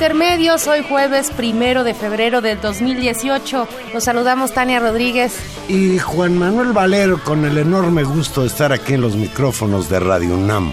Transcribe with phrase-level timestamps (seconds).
[0.00, 3.68] Intermedios, hoy jueves primero de febrero del 2018.
[3.92, 5.36] Los saludamos Tania Rodríguez.
[5.68, 10.00] Y Juan Manuel Valero con el enorme gusto de estar aquí en los micrófonos de
[10.00, 10.72] Radio UNAM.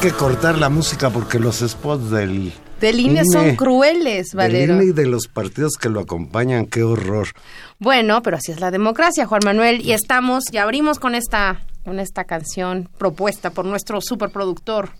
[0.00, 2.54] Que cortar la música porque los spots del...
[2.80, 4.74] Del INE, son crueles, Valero.
[4.74, 7.28] Del INE y de los partidos que lo acompañan, qué horror.
[7.78, 9.82] Bueno, pero así es la democracia, Juan Manuel.
[9.84, 14.92] Y estamos, y abrimos con esta, con esta canción propuesta por nuestro superproductor,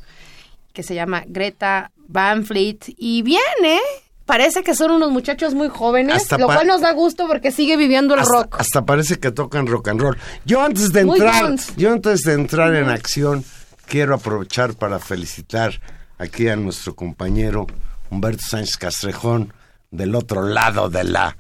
[0.75, 2.81] que se llama Greta Van Fleet.
[2.99, 3.81] Y viene,
[4.27, 8.15] parece que son unos muchachos muy jóvenes, lo cual nos da gusto porque sigue viviendo
[8.15, 8.57] el rock.
[8.59, 10.19] Hasta parece que tocan rock and roll.
[10.45, 13.43] Yo antes de entrar, yo antes de entrar en acción
[13.91, 15.81] quiero aprovechar para felicitar
[16.17, 17.67] aquí a nuestro compañero
[18.09, 19.53] Humberto Sánchez Castrejón
[19.91, 21.37] del otro lado de la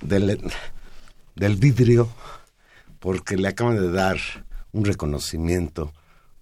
[0.00, 0.40] del,
[1.34, 2.08] del vidrio
[3.00, 4.16] porque le acaban de dar
[4.70, 5.92] un reconocimiento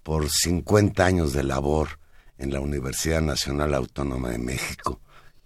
[0.03, 1.97] por 50 años de labor
[2.37, 4.99] en la Universidad Nacional Autónoma de México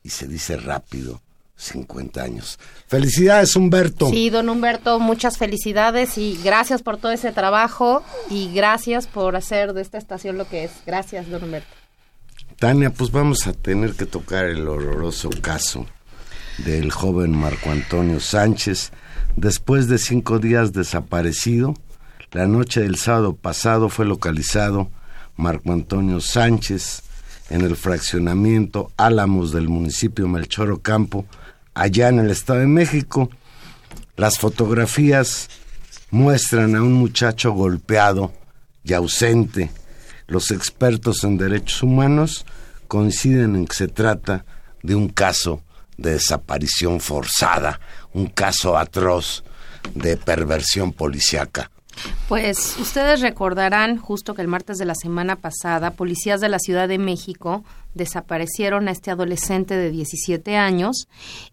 [0.03, 1.22] y se dice rápido
[1.56, 2.60] 50 años.
[2.88, 4.10] Felicidades, Humberto.
[4.10, 9.74] Sí, don Humberto, muchas felicidades y gracias por todo ese trabajo y gracias por hacer
[9.74, 10.72] de esta estación lo que es.
[10.86, 11.74] Gracias, don Humberto.
[12.60, 15.86] Tania, pues vamos a tener que tocar el horroroso caso
[16.60, 18.92] del joven Marco Antonio Sánchez.
[19.36, 21.74] Después de cinco días desaparecido,
[22.32, 24.90] la noche del sábado pasado fue localizado
[25.36, 27.04] Marco Antonio Sánchez
[27.50, 31.26] en el fraccionamiento Álamos del municipio Melchor Ocampo,
[31.75, 33.30] allá en el Estado de México.
[34.16, 35.50] Las fotografías
[36.09, 38.34] muestran a un muchacho golpeado
[38.84, 39.69] y ausente.
[40.28, 42.46] Los expertos en derechos humanos
[42.88, 44.46] coinciden en que se trata
[44.81, 45.62] de un caso
[45.97, 47.80] de desaparición forzada,
[48.13, 49.44] un caso atroz
[49.94, 51.69] de perversión policiaca.
[52.28, 56.88] Pues ustedes recordarán justo que el martes de la semana pasada, policías de la Ciudad
[56.88, 57.63] de México
[57.95, 61.07] desaparecieron a este adolescente de 17 años,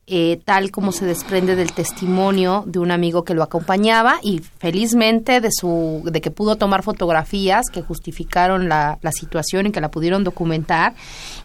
[0.06, 5.40] eh, tal como se desprende del testimonio de un amigo que lo acompañaba y felizmente
[5.40, 9.90] de, su, de que pudo tomar fotografías que justificaron la, la situación y que la
[9.90, 10.94] pudieron documentar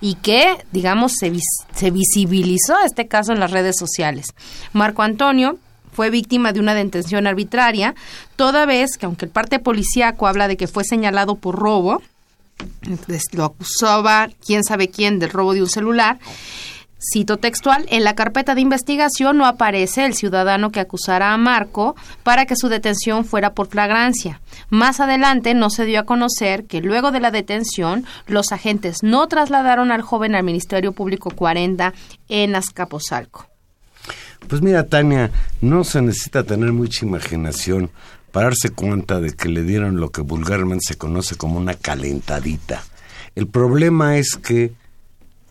[0.01, 1.31] y que, digamos, se,
[1.73, 4.33] se visibilizó este caso en las redes sociales.
[4.73, 5.59] Marco Antonio
[5.97, 7.95] fue víctima de una detención arbitraria,
[8.35, 12.03] toda vez que aunque el parte policíaco habla de que fue señalado por robo,
[13.33, 16.19] lo acusaba quién sabe quién del robo de un celular,
[16.99, 21.95] Cito textual, en la carpeta de investigación no aparece el ciudadano que acusara a Marco
[22.23, 24.41] para que su detención fuera por flagrancia.
[24.69, 29.27] Más adelante no se dio a conocer que luego de la detención los agentes no
[29.27, 31.93] trasladaron al joven al Ministerio Público 40
[32.29, 33.47] en Azcapotzalco.
[34.47, 35.31] Pues mira, Tania,
[35.61, 37.89] no se necesita tener mucha imaginación
[38.31, 42.83] para darse cuenta de que le dieron lo que vulgarmente se conoce como una calentadita.
[43.35, 44.73] El problema es que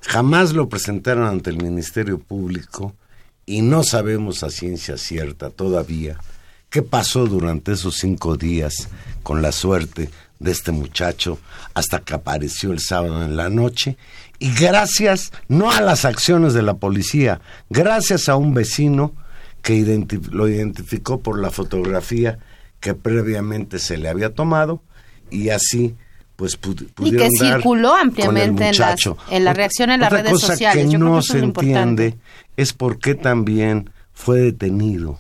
[0.02, 2.94] jamás lo presentaron ante el Ministerio Público
[3.44, 6.18] y no sabemos a ciencia cierta todavía
[6.70, 8.88] qué pasó durante esos cinco días
[9.22, 11.38] con la suerte de este muchacho
[11.74, 13.96] hasta que apareció el sábado en la noche.
[14.38, 17.40] Y gracias no a las acciones de la policía,
[17.70, 19.14] gracias a un vecino
[19.62, 22.38] que lo identificó por la fotografía
[22.80, 24.82] que previamente se le había tomado
[25.30, 25.96] y así
[26.36, 26.58] pues
[27.00, 29.00] y que circuló ampliamente en, las,
[29.30, 30.90] en la reacción en las redes cosa sociales.
[30.90, 32.14] Que no se entiende
[32.56, 35.18] es por qué también fue detenido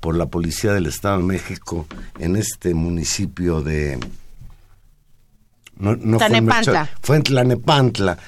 [0.00, 1.86] por la policía del Estado de México
[2.18, 3.98] en este municipio de
[5.76, 6.90] no, no Tlanepantla.
[7.02, 8.18] Fue, en Tlanepantla.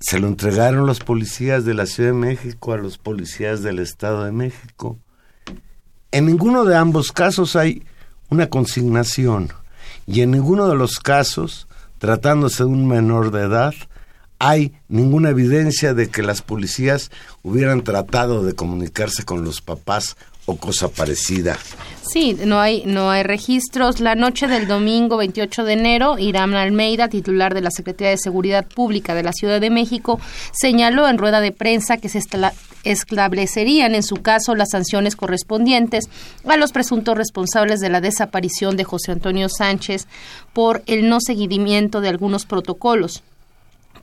[0.00, 4.24] Se lo entregaron los policías de la Ciudad de México a los policías del Estado
[4.24, 4.98] de México.
[6.10, 7.84] En ninguno de ambos casos hay
[8.28, 9.52] una consignación
[10.06, 11.66] y en ninguno de los casos,
[11.98, 13.74] tratándose de un menor de edad,
[14.38, 17.10] hay ninguna evidencia de que las policías
[17.42, 21.58] hubieran tratado de comunicarse con los papás o cosa parecida.
[22.02, 24.00] Sí, no hay, no hay registros.
[24.00, 28.66] La noche del domingo 28 de enero, Irán Almeida, titular de la Secretaría de Seguridad
[28.66, 30.20] Pública de la Ciudad de México,
[30.52, 32.20] señaló en rueda de prensa que se
[32.84, 36.04] establecerían en su caso las sanciones correspondientes
[36.46, 40.06] a los presuntos responsables de la desaparición de José Antonio Sánchez
[40.52, 43.22] por el no seguimiento de algunos protocolos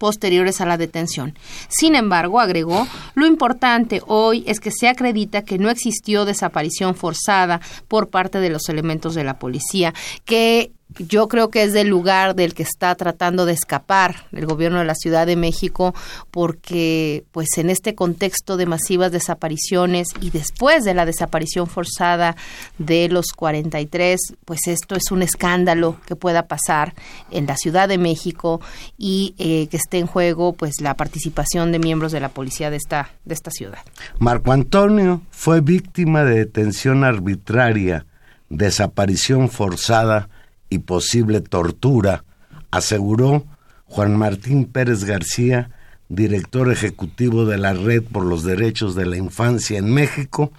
[0.02, 1.38] posteriores a la detención.
[1.68, 7.62] Sin embargo, agregó, lo importante hoy es que se acredita que no existió desaparición forzada
[7.88, 9.94] por parte de los elementos de la policía,
[10.26, 14.80] que yo creo que es del lugar del que está tratando de escapar el gobierno
[14.80, 15.94] de la Ciudad de México
[16.32, 22.36] porque pues en este contexto de masivas desapariciones y después de la desaparición forzada
[22.78, 26.94] de los 43 pues esto es un escándalo que pueda pasar
[27.30, 28.62] en la Ciudad de México
[28.98, 32.78] y eh, que esté en juego pues la participación de miembros de la policía de
[32.78, 33.80] esta de esta ciudad.
[34.20, 38.06] Marco Antonio fue víctima de detención arbitraria,
[38.50, 40.30] desaparición forzada
[40.72, 42.24] y posible tortura,
[42.72, 43.46] aseguró
[43.86, 45.70] Juan Martín Pérez García,
[46.10, 50.52] director ejecutivo de la Red por los Derechos de la Infancia en México,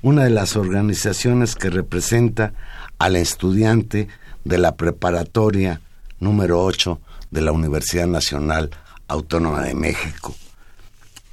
[0.00, 2.54] una de las organizaciones que representa
[2.98, 4.08] al estudiante
[4.44, 5.80] de la preparatoria
[6.20, 7.00] número 8
[7.32, 8.70] de la Universidad Nacional
[9.08, 10.34] Autónoma de México.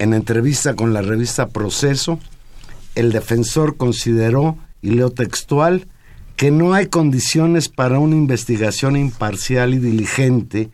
[0.00, 2.18] En entrevista con la revista Proceso,
[2.96, 5.86] el defensor consideró, y leo textual,
[6.40, 10.70] que no hay condiciones para una investigación imparcial y diligente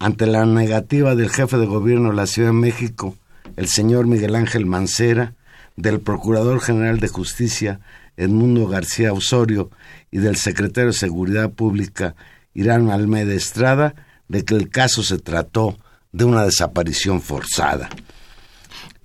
[0.00, 3.14] ante la negativa del jefe de gobierno de la Ciudad de México,
[3.54, 5.34] el señor Miguel Ángel Mancera,
[5.76, 7.78] del Procurador General de Justicia,
[8.16, 9.70] Edmundo García Osorio,
[10.10, 12.16] y del Secretario de Seguridad Pública,
[12.52, 13.94] Irán Almeida Estrada,
[14.26, 15.78] de que el caso se trató
[16.10, 17.90] de una desaparición forzada.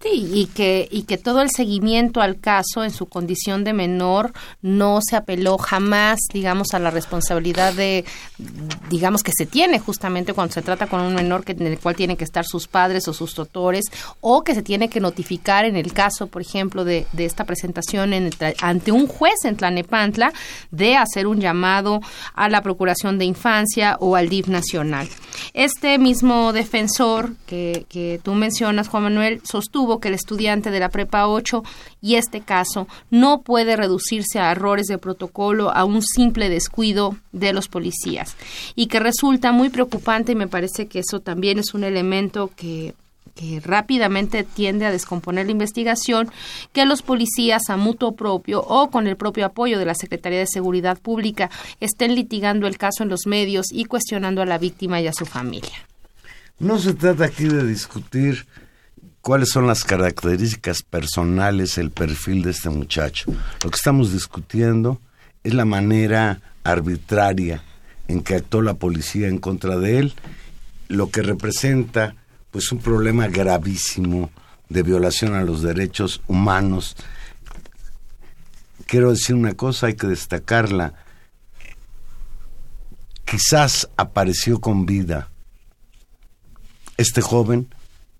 [0.01, 4.31] Sí, y que, y que todo el seguimiento al caso en su condición de menor
[4.61, 8.05] no se apeló jamás, digamos, a la responsabilidad de,
[8.89, 11.97] digamos, que se tiene justamente cuando se trata con un menor que, en el cual
[11.97, 13.87] tienen que estar sus padres o sus tutores,
[14.21, 18.13] o que se tiene que notificar en el caso, por ejemplo, de, de esta presentación
[18.13, 18.29] en,
[18.61, 20.31] ante un juez en Tlanepantla,
[20.71, 21.99] de hacer un llamado
[22.35, 25.09] a la Procuración de Infancia o al DIF Nacional.
[25.53, 30.89] Este mismo defensor que, que tú mencionas, Juan Manuel, sostuvo que el estudiante de la
[30.89, 31.63] Prepa 8
[32.01, 37.51] y este caso no puede reducirse a errores de protocolo, a un simple descuido de
[37.53, 38.35] los policías
[38.75, 42.93] y que resulta muy preocupante y me parece que eso también es un elemento que
[43.39, 46.29] que rápidamente tiende a descomponer la investigación,
[46.73, 50.47] que los policías a mutuo propio o con el propio apoyo de la Secretaría de
[50.47, 51.49] Seguridad Pública
[51.79, 55.25] estén litigando el caso en los medios y cuestionando a la víctima y a su
[55.25, 55.71] familia.
[56.59, 58.45] No se trata aquí de discutir
[59.21, 63.31] cuáles son las características personales, el perfil de este muchacho.
[63.63, 65.01] Lo que estamos discutiendo
[65.43, 67.63] es la manera arbitraria
[68.07, 70.13] en que actuó la policía en contra de él,
[70.87, 72.15] lo que representa
[72.51, 74.31] pues un problema gravísimo
[74.69, 76.95] de violación a los derechos humanos.
[78.87, 80.93] Quiero decir una cosa, hay que destacarla.
[83.25, 85.29] Quizás apareció con vida
[86.97, 87.69] este joven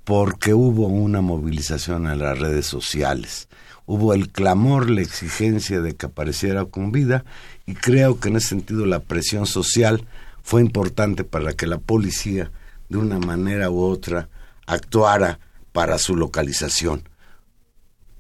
[0.10, 3.48] porque hubo una movilización en las redes sociales.
[3.86, 7.26] Hubo el clamor, la exigencia de que apareciera con vida
[7.68, 10.08] y creo que en ese sentido la presión social
[10.42, 12.52] fue importante para que la policía
[12.90, 14.30] de una manera u otra
[14.66, 15.40] actuara
[15.74, 17.08] para su localización.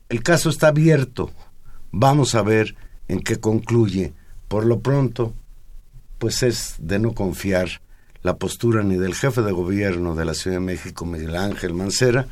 [0.09, 1.31] El caso está abierto.
[1.89, 2.75] Vamos a ver
[3.07, 4.13] en qué concluye.
[4.47, 5.33] Por lo pronto,
[6.19, 7.81] pues es de no confiar
[8.23, 12.27] la postura ni del jefe de gobierno de la Ciudad de México, Miguel Ángel Mancera,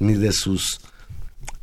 [0.00, 0.80] ni de sus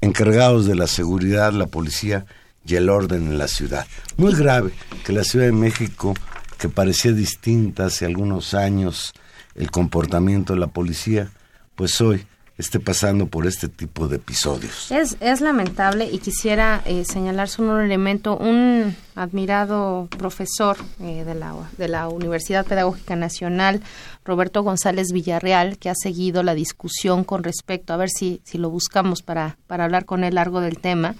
[0.01, 2.25] encargados de la seguridad, la policía
[2.65, 3.85] y el orden en la ciudad.
[4.17, 4.71] Muy grave
[5.05, 6.13] que la Ciudad de México,
[6.57, 9.13] que parecía distinta hace algunos años
[9.55, 11.29] el comportamiento de la policía,
[11.75, 12.25] pues hoy
[12.57, 14.91] esté pasando por este tipo de episodios.
[14.91, 18.37] Es, es lamentable y quisiera eh, señalar solo un elemento.
[18.37, 23.81] Un admirado profesor eh, de, la, de la Universidad Pedagógica Nacional,
[24.25, 28.69] Roberto González Villarreal, que ha seguido la discusión con respecto, a ver si, si lo
[28.69, 31.15] buscamos para, para hablar con él largo del tema,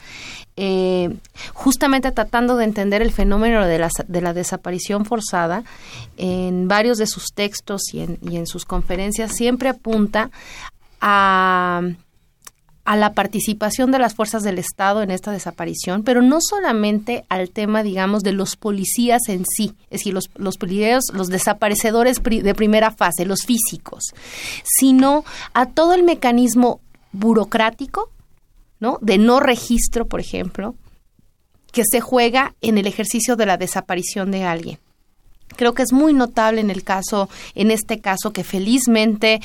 [0.58, 1.16] eh,
[1.54, 5.64] justamente tratando de entender el fenómeno de la, de la desaparición forzada,
[6.18, 10.32] en varios de sus textos y en, y en sus conferencias siempre apunta
[11.08, 11.82] a,
[12.96, 17.84] la participación de las fuerzas del Estado en esta desaparición, pero no solamente al tema,
[17.84, 22.90] digamos, de los policías en sí, es decir, los, los policías, los desaparecedores de primera
[22.90, 24.14] fase, los físicos,
[24.64, 26.80] sino a todo el mecanismo
[27.12, 28.10] burocrático,
[28.80, 28.98] ¿no?
[29.02, 30.76] De no registro, por ejemplo,
[31.72, 34.80] que se juega en el ejercicio de la desaparición de alguien.
[35.56, 39.42] Creo que es muy notable en el caso, en este caso, que felizmente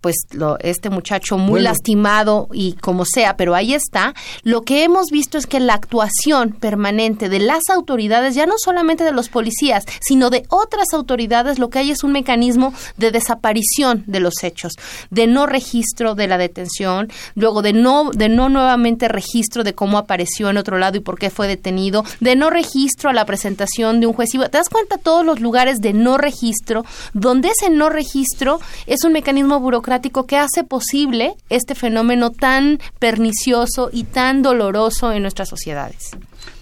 [0.00, 1.64] pues lo, este muchacho muy Bueno.
[1.64, 4.14] lastimado y como sea, pero ahí está.
[4.42, 9.04] Lo que hemos visto es que la actuación permanente de las autoridades, ya no solamente
[9.04, 14.04] de los policías, sino de otras autoridades, lo que hay es un mecanismo de desaparición
[14.06, 14.72] de los hechos,
[15.10, 19.98] de no registro de la detención, luego de no, de no nuevamente registro de cómo
[19.98, 24.00] apareció en otro lado y por qué fue detenido, de no registro a la presentación
[24.00, 24.34] de un juez.
[24.34, 29.04] Y ¿Te das cuenta todos los lugares de no registro, donde ese no registro es
[29.04, 29.89] un mecanismo burocrático
[30.26, 36.10] que hace posible este fenómeno tan pernicioso y tan doloroso en nuestras sociedades?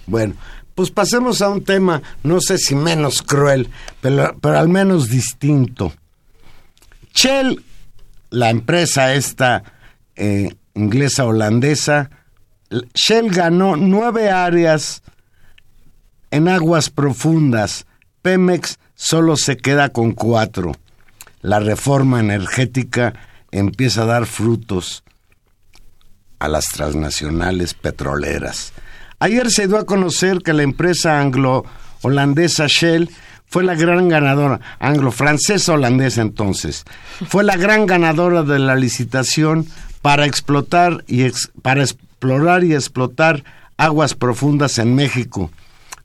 [0.06, 0.34] Bueno,
[0.74, 3.68] pues pasemos a un tema, no sé si menos cruel,
[4.00, 5.92] pero, pero al menos distinto.
[7.14, 7.62] Shell,
[8.30, 9.62] la empresa esta
[10.16, 12.10] eh, inglesa holandesa,
[12.94, 15.02] Shell ganó nueve áreas
[16.30, 17.86] en aguas profundas.
[18.22, 20.72] Pemex solo se queda con cuatro.
[21.40, 23.14] La reforma energética
[23.50, 25.04] empieza a dar frutos
[26.38, 28.72] a las transnacionales petroleras.
[29.20, 33.10] Ayer se dio a conocer que la empresa anglo-holandesa Shell
[33.46, 36.84] fue la gran ganadora, anglo-francesa holandesa entonces,
[37.28, 39.66] fue la gran ganadora de la licitación
[40.02, 41.24] para explotar y
[41.62, 43.42] para explorar y explotar
[43.76, 45.50] aguas profundas en México,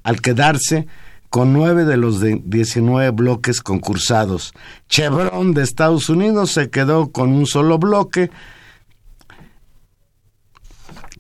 [0.03, 0.87] al quedarse
[1.33, 4.53] con nueve de los de 19 bloques concursados.
[4.87, 8.29] Chevron de Estados Unidos se quedó con un solo bloque,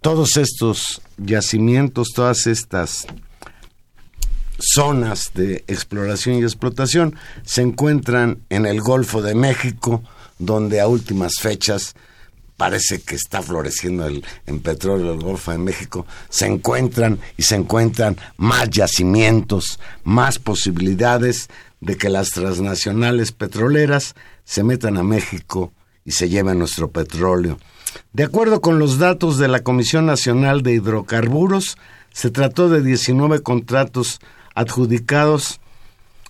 [0.01, 3.07] todos estos yacimientos, todas estas
[4.59, 10.03] zonas de exploración y explotación se encuentran en el Golfo de México,
[10.37, 11.95] donde a últimas fechas
[12.57, 17.55] parece que está floreciendo el, en petróleo el Golfo de México, se encuentran y se
[17.55, 21.49] encuentran más yacimientos, más posibilidades
[21.81, 25.73] de que las transnacionales petroleras se metan a México
[26.05, 27.57] y se lleven nuestro petróleo.
[28.11, 31.77] De acuerdo con los datos de la Comisión Nacional de Hidrocarburos,
[32.11, 34.19] se trató de 19 contratos
[34.55, 35.59] adjudicados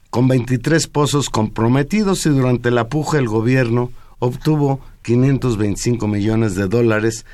[0.10, 7.26] con 23 pozos comprometidos y durante la puja el gobierno obtuvo 525 millones de dólares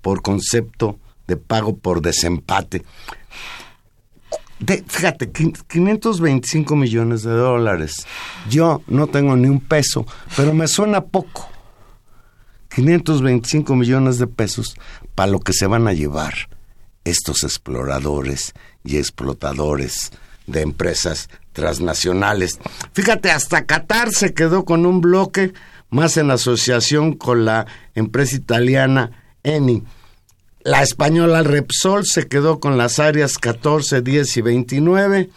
[0.00, 2.82] por concepto de pago por desempate.
[4.60, 8.06] De- fíjate, quin- 525 millones de dólares.
[8.48, 11.48] Yo no tengo ni un peso, pero me suena poco.
[12.74, 14.74] 525 millones de pesos
[15.14, 16.34] para lo que se van a llevar
[17.04, 18.52] estos exploradores
[18.84, 20.10] y explotadores
[20.46, 22.58] de empresas transnacionales.
[22.92, 25.52] Fíjate, hasta Qatar se quedó con un bloque
[25.94, 29.12] más en asociación con la empresa italiana
[29.44, 29.84] Eni.
[30.62, 35.30] La española Repsol se quedó con las áreas 14, 10 y 29.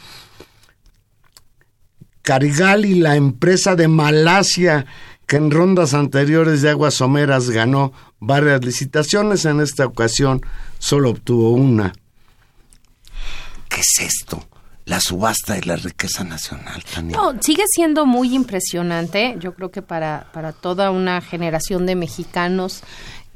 [2.24, 4.86] Carigali, la empresa de Malasia,
[5.28, 10.42] que en rondas anteriores de aguas someras ganó varias licitaciones, en esta ocasión
[10.80, 11.94] solo obtuvo una.
[13.70, 14.44] ¿Qué es esto?
[14.88, 16.82] La subasta de la riqueza nacional.
[17.03, 22.84] No, sigue siendo muy impresionante, yo creo que para, para toda una generación de mexicanos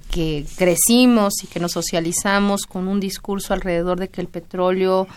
[0.10, 5.10] que crecimos y que nos socializamos con un discurso alrededor de que el petróleo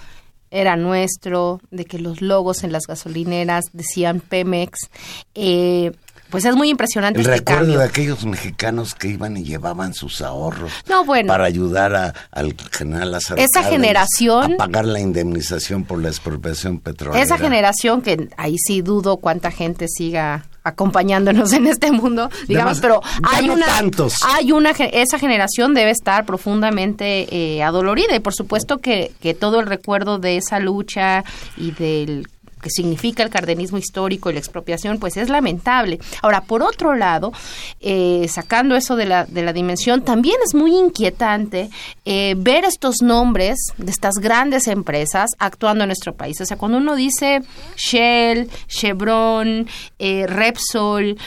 [0.50, 4.90] era nuestro, de que los logos en las gasolineras decían Pemex,
[5.36, 5.92] eh,
[6.34, 7.78] pues es muy impresionante El este recuerdo cambio.
[7.78, 11.28] de aquellos mexicanos que iban y llevaban sus ahorros No, bueno.
[11.28, 16.08] para ayudar a- al general Lázaro Esa Cárdenas generación- a pagar la indemnización por la
[16.08, 17.22] expropiación petrolera.
[17.22, 23.00] Esa generación que ahí sí dudo cuánta gente siga acompañándonos en este mundo, digamos, pero
[23.22, 23.66] hay una,
[24.34, 29.60] hay una, esa generación debe estar profundamente eh, adolorida y por supuesto que, que todo
[29.60, 31.22] el recuerdo de esa lucha
[31.56, 32.26] y del
[32.64, 35.98] que significa el cardenismo histórico y la expropiación, pues es lamentable.
[36.22, 37.30] Ahora, por otro lado,
[37.80, 41.68] eh, sacando eso de la, de la dimensión, también es muy inquietante
[42.06, 46.40] eh, ver estos nombres de estas grandes empresas actuando en nuestro país.
[46.40, 47.42] O sea, cuando uno dice
[47.76, 49.68] Shell, Chevron,
[49.98, 51.18] eh, Repsol,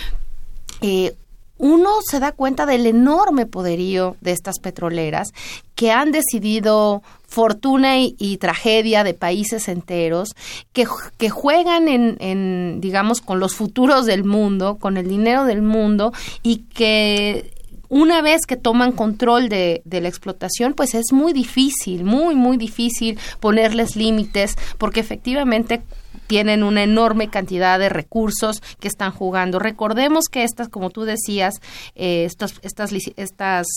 [1.58, 5.34] uno se da cuenta del enorme poderío de estas petroleras
[5.76, 10.30] que han decidido fortuna y, tragedia de países enteros,
[10.74, 10.86] que,
[11.30, 16.64] juegan en, en, digamos, con los futuros del mundo, con el dinero del mundo y
[16.74, 17.52] que
[17.90, 22.58] una vez que toman control de, de, la explotación, pues es muy difícil, muy, muy
[22.58, 25.82] difícil ponerles límites, porque efectivamente
[26.28, 29.60] tienen una enorme cantidad de recursos que están jugando.
[29.60, 31.56] Recordemos que estas, como tú decías,
[31.96, 33.68] eh, estas, estas, estas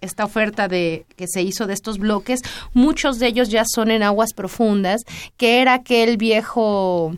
[0.00, 2.40] esta oferta de que se hizo de estos bloques,
[2.72, 5.02] muchos de ellos ya son en aguas profundas,
[5.36, 7.12] que era aquel viejo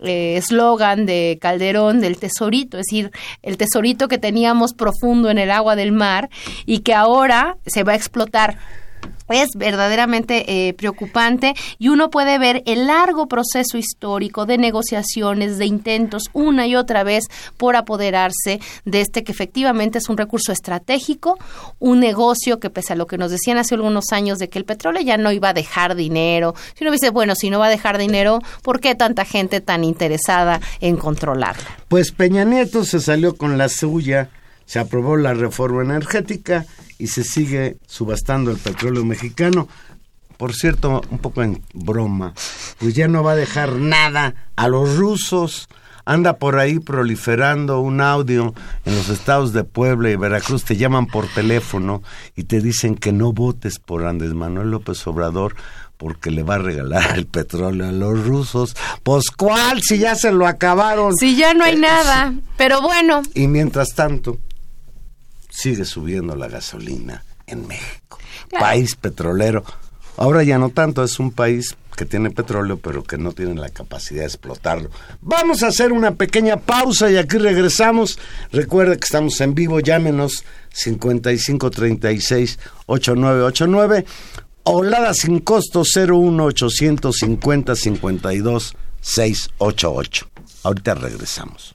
[0.00, 3.10] eh, eslogan de Calderón del tesorito, es decir,
[3.42, 6.30] el tesorito que teníamos profundo en el agua del mar
[6.66, 8.58] y que ahora se va a explotar
[9.28, 15.66] es verdaderamente eh, preocupante y uno puede ver el largo proceso histórico de negociaciones, de
[15.66, 17.24] intentos una y otra vez
[17.56, 21.38] por apoderarse de este que efectivamente es un recurso estratégico,
[21.78, 24.64] un negocio que pese a lo que nos decían hace algunos años de que el
[24.64, 27.70] petróleo ya no iba a dejar dinero, si uno dice, bueno, si no va a
[27.70, 31.64] dejar dinero, ¿por qué tanta gente tan interesada en controlarlo?
[31.88, 34.30] Pues Peña Nieto se salió con la suya,
[34.66, 36.66] se aprobó la reforma energética
[36.98, 39.68] y se sigue subastando el petróleo mexicano.
[40.36, 42.32] Por cierto, un poco en broma,
[42.78, 45.68] pues ya no va a dejar nada a los rusos.
[46.04, 48.54] Anda por ahí proliferando un audio
[48.86, 52.02] en los estados de Puebla y Veracruz, te llaman por teléfono
[52.34, 55.54] y te dicen que no votes por Andrés Manuel López Obrador
[55.98, 58.74] porque le va a regalar el petróleo a los rusos.
[59.02, 61.14] Pues cuál, si ya se lo acabaron.
[61.14, 63.22] Si ya no hay eh, nada, pero bueno.
[63.34, 64.38] Y mientras tanto,
[65.58, 68.18] sigue subiendo la gasolina en México.
[68.60, 69.64] País petrolero.
[70.16, 73.68] Ahora ya no tanto, es un país que tiene petróleo, pero que no tiene la
[73.68, 74.90] capacidad de explotarlo.
[75.20, 78.20] Vamos a hacer una pequeña pausa y aquí regresamos.
[78.52, 84.06] Recuerde que estamos en vivo, llámenos 5536 8989
[84.62, 90.30] o sin costo 01850 52 688.
[90.62, 91.74] Ahorita regresamos.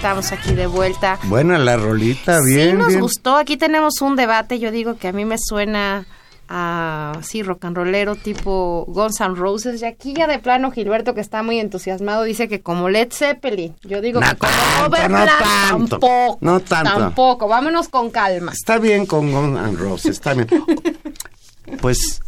[0.00, 1.18] Estamos aquí de vuelta.
[1.24, 2.70] Buena la rolita, bien.
[2.70, 3.00] Sí, nos bien.
[3.00, 3.36] gustó.
[3.36, 4.58] Aquí tenemos un debate.
[4.58, 6.06] Yo digo que a mí me suena
[6.48, 9.82] a, sí, rock and rollero tipo Guns N' Roses.
[9.82, 13.76] Y aquí ya de plano Gilberto, que está muy entusiasmado, dice que como Led Zeppelin.
[13.82, 16.38] Yo digo que como no tanto, tampoco.
[16.40, 16.98] No tanto.
[16.98, 17.46] Tampoco.
[17.46, 18.52] Vámonos con calma.
[18.52, 20.48] Está bien con Guns N' Roses, está bien.
[21.82, 22.22] pues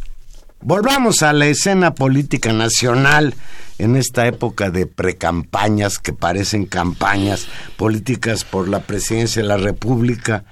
[0.63, 3.35] volvamos a la escena política nacional
[3.77, 7.47] en esta época de precampañas que parecen campañas
[7.77, 10.45] políticas por la presidencia de la República.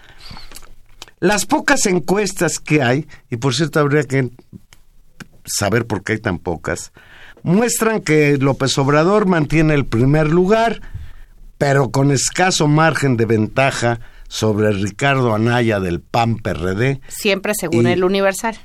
[1.19, 4.31] Las pocas encuestas que hay, y por cierto habría que
[5.45, 6.91] saber por qué hay tan pocas,
[7.43, 10.81] muestran que López Obrador mantiene el primer lugar,
[11.57, 17.01] pero con escaso margen de ventaja sobre Ricardo Anaya del PAN PRD.
[17.07, 18.57] Siempre según el Universal.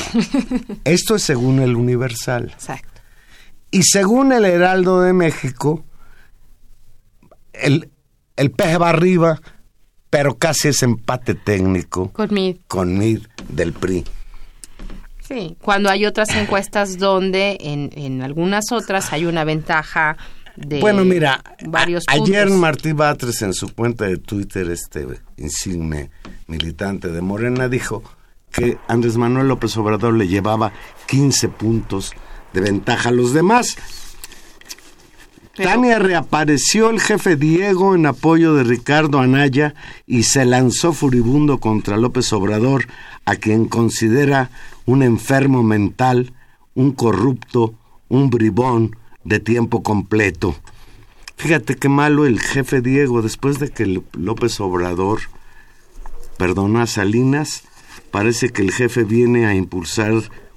[0.84, 2.50] Esto es según el Universal.
[2.52, 3.00] Exacto.
[3.70, 5.84] Y según el Heraldo de México,
[7.52, 7.90] el,
[8.36, 9.40] el peje va arriba,
[10.10, 12.12] pero casi es empate técnico.
[12.12, 12.56] Con Mid.
[12.68, 14.04] Con Mid del PRI.
[15.26, 20.18] Sí, cuando hay otras encuestas donde en, en algunas otras hay una ventaja
[20.56, 22.60] de bueno, mira, varios ayer puntos.
[22.60, 25.06] Martí Batres en su cuenta de Twitter, este
[25.38, 26.10] insigne
[26.46, 28.02] militante de Morena, dijo
[28.52, 30.72] que Andrés Manuel López Obrador le llevaba
[31.06, 32.12] 15 puntos
[32.52, 33.76] de ventaja a los demás.
[35.56, 39.74] Pero- Tania reapareció el jefe Diego en apoyo de Ricardo Anaya
[40.06, 42.86] y se lanzó furibundo contra López Obrador,
[43.26, 44.50] a quien considera
[44.86, 46.32] un enfermo mental,
[46.74, 47.74] un corrupto,
[48.08, 50.56] un bribón de tiempo completo.
[51.36, 55.20] Fíjate qué malo el jefe Diego, después de que López Obrador
[56.38, 57.64] perdonó a Salinas,
[58.12, 60.12] parece que el jefe viene a impulsar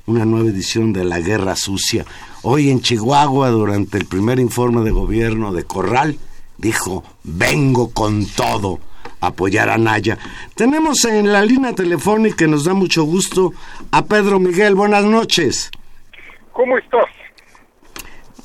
[0.06, 2.06] una nueva edición de la Guerra Sucia.
[2.44, 6.20] Hoy en Chihuahua, durante el primer informe de gobierno de Corral,
[6.58, 8.80] dijo, vengo con todo
[9.22, 10.20] a apoyar a Naya.
[10.54, 13.54] Tenemos en la línea telefónica, que nos da mucho gusto,
[13.90, 14.76] a Pedro Miguel.
[14.76, 15.72] Buenas noches.
[16.52, 17.06] ¿Cómo estás?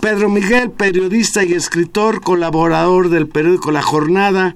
[0.00, 4.54] Pedro Miguel, periodista y escritor, colaborador del periódico La Jornada,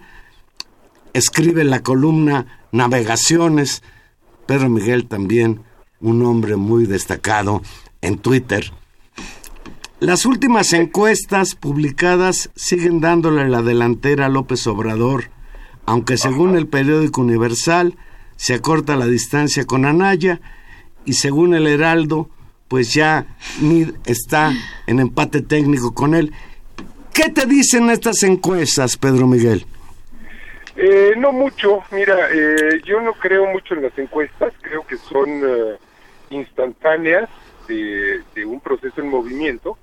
[1.12, 3.82] escribe la columna Navegaciones.
[4.46, 5.62] Pedro Miguel también,
[6.00, 7.62] un hombre muy destacado
[8.00, 8.72] en Twitter.
[10.00, 15.30] Las últimas encuestas publicadas siguen dándole la delantera a López Obrador,
[15.87, 17.96] aunque según el periódico Universal
[18.37, 20.40] se acorta la distancia con Anaya
[21.04, 22.28] y según el Heraldo,
[22.68, 23.37] pues ya
[24.04, 24.52] está
[24.87, 26.33] en empate técnico con él.
[27.12, 29.66] ¿Qué te dicen estas encuestas, Pedro Miguel?
[30.76, 35.28] Eh, no mucho, mira, eh, yo no creo mucho en las encuestas, creo que son
[35.28, 35.76] eh,
[36.30, 37.28] instantáneas
[37.68, 39.78] de, de un proceso en movimiento.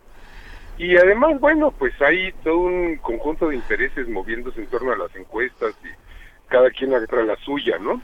[0.77, 5.15] Y además, bueno, pues hay todo un conjunto de intereses moviéndose en torno a las
[5.15, 8.01] encuestas y cada quien agarra la suya, ¿no?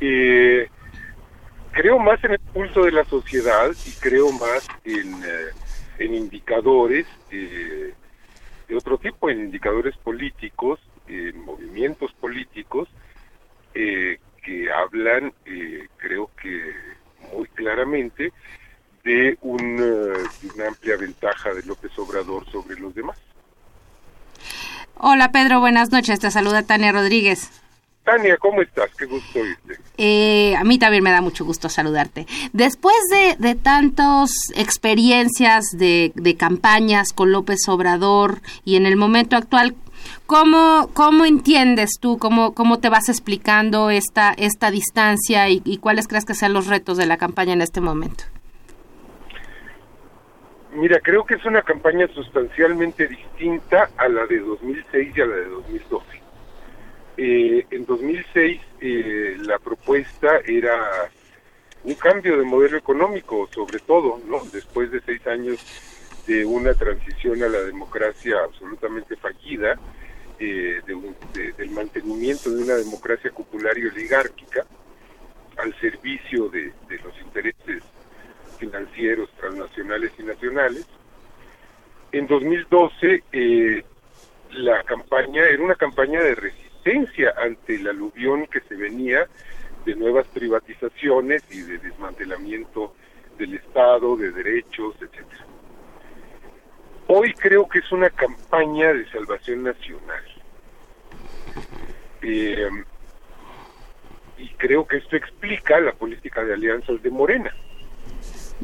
[0.00, 0.68] Eh,
[1.72, 5.50] creo más en el pulso de la sociedad y creo más en, eh,
[5.98, 7.94] en indicadores eh,
[8.68, 10.80] de otro tipo, en indicadores políticos,
[11.12, 12.88] en movimientos políticos
[13.74, 16.72] eh, que hablan, eh, creo que
[17.32, 18.32] muy claramente,
[19.04, 23.18] de, un, eh, de una amplia ventaja de López Obrador sobre los demás.
[24.96, 26.20] Hola Pedro, buenas noches.
[26.20, 27.50] Te saluda Tania Rodríguez.
[28.04, 28.90] Tania, ¿cómo estás?
[28.96, 29.78] Qué gusto oírte.
[29.96, 32.26] Eh, a mí también me da mucho gusto saludarte.
[32.52, 39.36] Después de, de tantas experiencias de, de campañas con López Obrador y en el momento
[39.36, 39.76] actual,
[40.26, 46.24] ¿cómo, cómo entiendes tú, cómo, cómo te vas explicando esta, esta distancia y, cuáles crees
[46.24, 48.24] que sean los retos de la campaña en este momento?
[50.74, 55.36] Mira, creo que es una campaña sustancialmente distinta a la de 2006 y a la
[55.36, 56.06] de 2012.
[57.18, 61.10] Eh, en 2006 eh, la propuesta era
[61.84, 64.40] un cambio de modelo económico, sobre todo, ¿no?
[64.52, 65.58] Después de seis años
[66.26, 69.78] de una transición a la democracia absolutamente fallida,
[70.38, 74.64] eh, de un- de- del mantenimiento de una democracia popular y oligárquica
[75.58, 77.82] al servicio de, de los intereses
[78.58, 80.86] financieros transnacionales y nacionales.
[82.12, 83.84] En 2012 eh,
[84.52, 89.26] la campaña era una campaña de resistencia ante el aluvión que se venía
[89.84, 92.94] de nuevas privatizaciones y de desmantelamiento
[93.38, 95.46] del Estado, de derechos, etcétera.
[97.08, 100.24] Hoy creo que es una campaña de salvación nacional.
[102.22, 102.68] Eh,
[104.38, 107.52] y creo que esto explica la política de alianzas de Morena.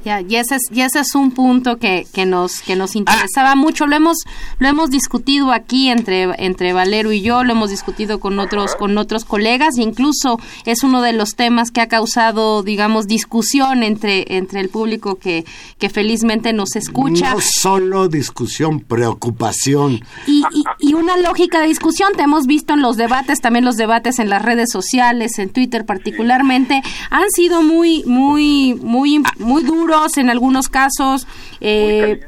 [0.04, 3.54] Ya, y ese es, y ese es un punto que, que nos que nos interesaba
[3.54, 3.86] mucho.
[3.86, 4.18] Lo hemos
[4.58, 8.96] lo hemos discutido aquí entre entre Valero y yo, lo hemos discutido con otros con
[8.98, 14.36] otros colegas, e incluso es uno de los temas que ha causado, digamos, discusión entre
[14.36, 15.44] entre el público que
[15.78, 17.34] que felizmente nos escucha.
[17.34, 20.00] No solo discusión, preocupación.
[20.26, 23.76] Y, y, y una lógica de discusión, te hemos visto en los debates, también los
[23.76, 29.87] debates en las redes sociales, en Twitter particularmente, han sido muy, muy, muy, muy duros
[30.16, 31.26] en algunos casos.
[31.60, 32.20] eh,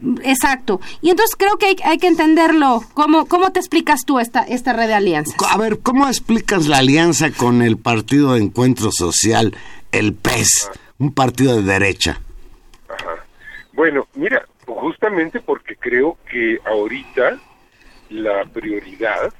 [0.00, 0.16] ¿no?
[0.22, 0.80] exacto.
[1.00, 2.82] Y entonces creo que hay, hay que entenderlo.
[2.94, 5.34] ¿Cómo, ¿Cómo te explicas tú esta, esta red de alianzas?
[5.50, 9.56] A ver, ¿cómo explicas la alianza con el Partido de Encuentro Social,
[9.90, 12.20] el PES, un partido de derecha?
[12.88, 13.24] Ajá.
[13.72, 17.38] Bueno, mira, justamente porque creo que ahorita
[18.10, 19.32] la prioridad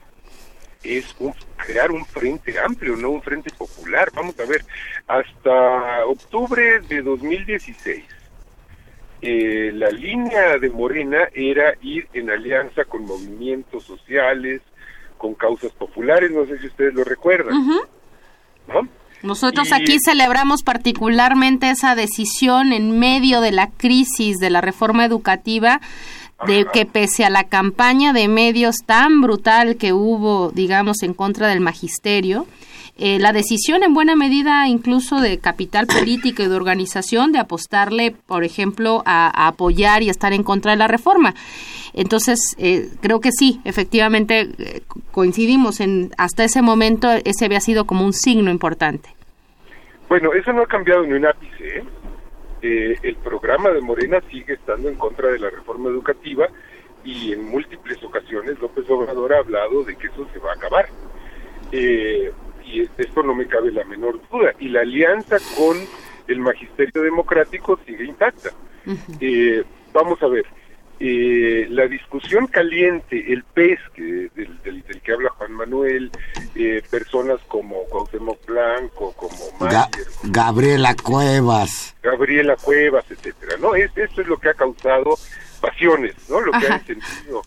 [0.82, 4.10] es un- crear un frente amplio, no un frente popular.
[4.14, 4.64] Vamos a ver,
[5.06, 8.04] hasta octubre de 2016,
[9.22, 14.60] eh, la línea de Morena era ir en alianza con movimientos sociales,
[15.16, 17.54] con causas populares, no sé si ustedes lo recuerdan.
[18.68, 18.88] ¿no?
[19.22, 25.04] Nosotros Y- aquí celebramos particularmente esa decisión en medio de la crisis de la reforma
[25.04, 25.80] educativa.
[26.46, 31.48] De que pese a la campaña de medios tan brutal que hubo, digamos, en contra
[31.48, 32.46] del magisterio,
[32.98, 38.14] eh, la decisión en buena medida incluso de capital político y de organización de apostarle,
[38.26, 41.34] por ejemplo, a, apoyar y estar en contra de la reforma.
[41.94, 47.86] Entonces, eh, creo que sí, efectivamente eh, coincidimos en hasta ese momento ese había sido
[47.86, 49.08] como un signo importante.
[50.08, 51.84] Bueno, eso no ha cambiado ni un ápice.
[52.62, 56.48] El programa de Morena sigue estando en contra de la reforma educativa
[57.04, 60.88] y en múltiples ocasiones López Obrador ha hablado de que eso se va a acabar.
[61.72, 62.32] Eh,
[62.64, 64.52] y esto no me cabe la menor duda.
[64.58, 65.76] Y la alianza con
[66.28, 68.50] el magisterio democrático sigue intacta.
[69.20, 70.44] Eh, vamos a ver,
[71.00, 76.10] eh, la discusión caliente, el pez que, del, que habla Juan Manuel,
[76.54, 79.34] eh, personas como Cuauhtémoc Blanco, como
[80.22, 81.91] Gabriela Cuevas.
[82.02, 83.74] Gabriela Cuevas, etcétera, ¿no?
[83.74, 85.18] Es, esto es lo que ha causado
[85.60, 86.40] pasiones, ¿no?
[86.40, 87.42] Lo que ha encendido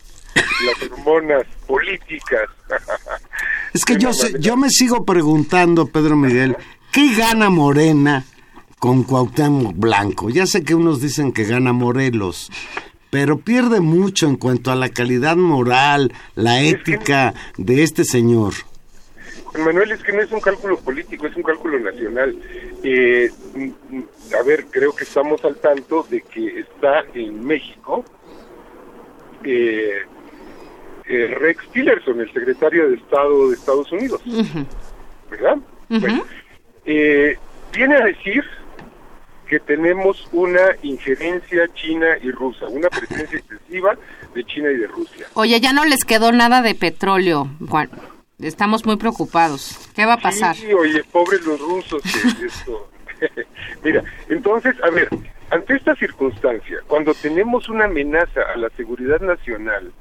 [0.64, 2.48] las hormonas políticas.
[3.72, 6.56] es que yo, yo me sigo preguntando, Pedro Miguel,
[6.92, 8.24] ¿qué gana Morena
[8.78, 10.30] con Cuauhtémoc Blanco?
[10.30, 12.50] Ya sé que unos dicen que gana Morelos,
[13.10, 18.54] pero pierde mucho en cuanto a la calidad moral, la ética de este señor.
[19.44, 22.36] Juan Manuel, es que no es un cálculo político, es un cálculo nacional.
[22.82, 23.30] Eh,
[24.34, 28.04] a ver, creo que estamos al tanto de que está en México
[29.44, 30.02] eh,
[31.08, 34.20] eh, Rex Tillerson, el secretario de Estado de Estados Unidos.
[35.30, 35.58] ¿Verdad?
[36.84, 37.38] Eh,
[37.72, 38.44] viene a decir
[39.48, 43.96] que tenemos una injerencia china y rusa, una presencia excesiva
[44.34, 45.26] de China y de Rusia.
[45.34, 47.88] Oye, ya no les quedó nada de petróleo, Juan.
[48.40, 49.88] Estamos muy preocupados.
[49.94, 50.56] ¿Qué va a pasar?
[50.56, 52.02] Sí, oye, pobres los rusos.
[53.84, 55.08] Mira, entonces, a ver,
[55.50, 59.92] ante esta circunstancia, cuando tenemos una amenaza a la seguridad nacional,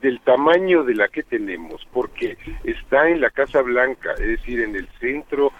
[0.00, 4.76] del tamaño de la que tenemos, porque está en la Casa Blanca, es decir, en
[4.76, 5.52] el centro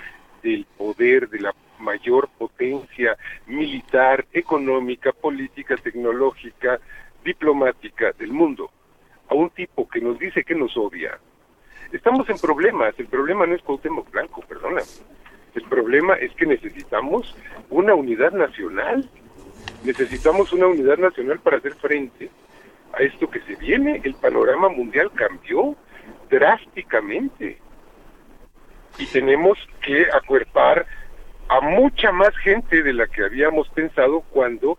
[0.43, 6.79] del poder, de la mayor potencia militar, económica, política, tecnológica,
[7.25, 8.71] diplomática del mundo,
[9.29, 11.19] a un tipo que nos dice que nos odia.
[11.93, 14.83] Estamos en problemas, el problema no es Cuauhtémoc Blanco, perdona.
[15.59, 17.35] El problema es que necesitamos
[17.69, 19.11] una unidad nacional.
[19.83, 22.31] Necesitamos una unidad nacional para hacer frente
[22.93, 24.01] a esto que se viene.
[24.05, 25.75] El panorama mundial cambió
[26.31, 27.59] drásticamente
[28.99, 30.87] y tenemos que acuerpar
[31.49, 34.79] a mucha más gente de la que habíamos pensado cuando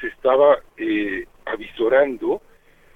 [0.00, 2.40] se estaba eh, avisorando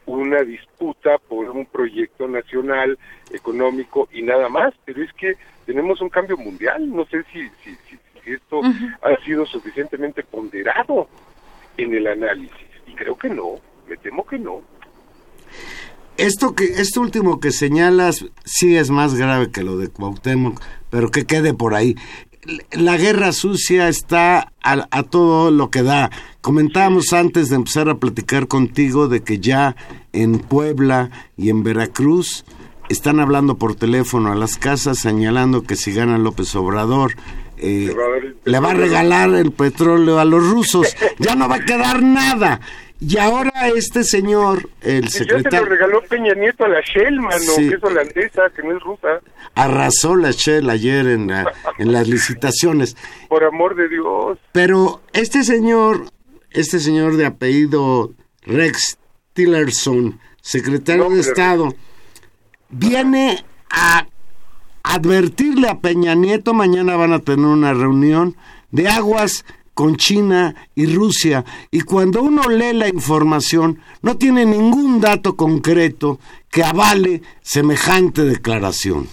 [0.07, 2.99] una disputa por un proyecto nacional,
[3.33, 5.35] económico y nada más, pero es que
[5.67, 7.77] tenemos un cambio mundial, no sé si, si,
[8.27, 8.63] esto
[9.03, 11.09] ha sido suficientemente ponderado
[11.77, 13.57] en el análisis, y creo que no.
[13.87, 14.63] Me temo que no.
[16.17, 21.11] Esto que esto último que señalas sí es más grave que lo de Cuauhtémoc, pero
[21.11, 21.97] que quede por ahí.
[22.73, 26.11] La guerra sucia está a, a todo lo que da.
[26.41, 29.77] Comentábamos antes de empezar a platicar contigo de que ya
[30.13, 32.45] en Puebla y en Veracruz
[32.89, 37.15] están hablando por teléfono a las casas señalando que si gana López Obrador
[37.57, 37.95] eh,
[38.45, 40.95] le va a regalar el petróleo a los rusos.
[41.19, 42.61] Ya no va a quedar nada.
[43.01, 45.51] Y ahora este señor, el secretario...
[45.51, 48.77] Ya se lo regaló Peña Nieto a la Shell, mano, que es holandesa, que no
[48.77, 49.21] es rusa.
[49.55, 52.97] Arrasó la Shell ayer en, en las licitaciones.
[53.29, 54.39] Por amor de Dios.
[54.53, 56.07] Pero este señor,
[56.51, 58.99] este señor de apellido Rex
[59.35, 61.75] Tillerson, secretario de Estado,
[62.71, 64.07] viene a
[64.83, 68.37] advertirle a Peña Nieto, mañana van a tener una reunión
[68.71, 71.45] de aguas con China y Rusia.
[71.71, 76.19] Y cuando uno lee la información, no tiene ningún dato concreto
[76.51, 79.09] que avale semejante declaración.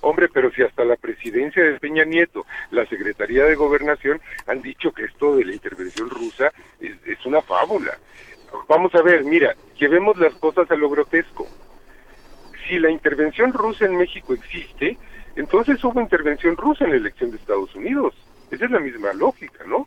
[0.00, 4.92] Hombre, pero si hasta la presidencia de Peña Nieto, la Secretaría de Gobernación han dicho
[4.92, 7.96] que esto de la intervención rusa es, una fábula.
[8.68, 11.46] Vamos a ver, mira, llevemos las cosas a lo grotesco.
[12.68, 14.98] Si la intervención rusa en México existe,
[15.36, 18.14] entonces hubo intervención rusa en la elección de Estados Unidos.
[18.54, 19.86] Esa es la misma lógica, ¿no?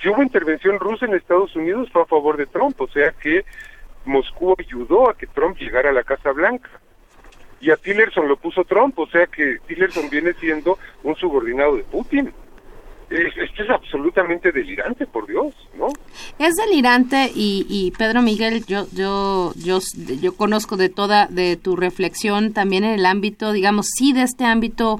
[0.00, 3.44] Si hubo intervención rusa en Estados Unidos fue a favor de Trump, o sea que
[4.06, 6.70] Moscú ayudó a que Trump llegara a la Casa Blanca.
[7.60, 11.82] Y a Tillerson lo puso Trump, o sea que Tillerson viene siendo un subordinado de
[11.82, 12.32] Putin
[13.10, 15.88] esto es absolutamente delirante, por Dios, ¿no?
[16.38, 19.80] Es delirante y, y, Pedro Miguel, yo, yo, yo,
[20.20, 24.44] yo conozco de toda de tu reflexión también en el ámbito, digamos, sí de este
[24.44, 24.98] ámbito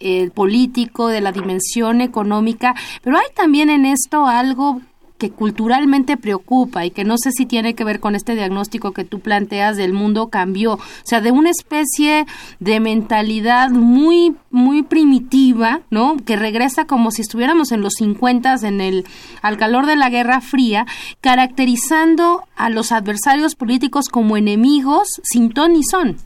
[0.00, 4.80] eh, político, de la dimensión económica, pero hay también en esto algo
[5.22, 9.04] que culturalmente preocupa y que no sé si tiene que ver con este diagnóstico que
[9.04, 12.26] tú planteas del mundo cambió, o sea, de una especie
[12.58, 16.16] de mentalidad muy muy primitiva, ¿no?
[16.26, 19.04] Que regresa como si estuviéramos en los 50 en el
[19.42, 20.86] al calor de la Guerra Fría,
[21.20, 26.16] caracterizando a los adversarios políticos como enemigos sin ton ni son.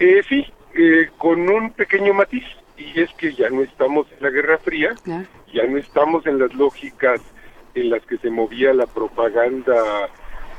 [0.00, 2.44] Eh, sí, eh, con un pequeño matiz
[2.76, 6.52] y es que ya no estamos en la Guerra Fría, ya no estamos en las
[6.52, 7.22] lógicas
[7.74, 10.08] en las que se movía la propaganda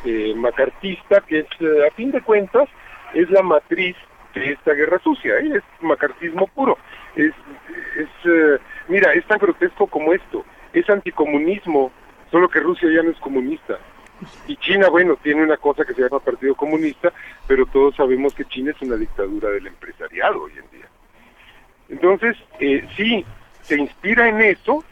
[0.03, 2.67] eh, macartista, que es, eh, a fin de cuentas,
[3.13, 3.95] es la matriz
[4.33, 5.51] de esta guerra sucia, ¿eh?
[5.55, 6.77] es macartismo puro.
[7.15, 7.33] Es,
[7.97, 11.91] es mira, es tan grotesco como esto, es anticomunismo,
[12.31, 13.79] solo que Rusia ya no es comunista.
[14.47, 17.11] Y China, bueno, tiene una cosa que se llama Partido Comunista,
[17.47, 20.87] pero todos sabemos que China es una dictadura del empresariado hoy en día.
[21.89, 23.25] Entonces, eh, sí,
[23.61, 24.83] se inspira en eso,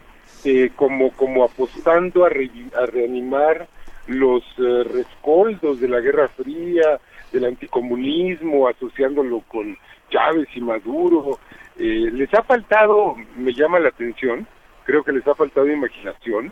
[0.44, 3.68] eh, como, como apostando a, a reanimar
[4.08, 7.00] los eh, rescoldos de la Guerra Fría,
[7.32, 9.78] del anticomunismo, asociándolo con
[10.10, 11.40] Chávez y Maduro.
[11.78, 14.46] Eh, les ha faltado, me llama la atención,
[14.86, 16.52] creo que les ha faltado imaginación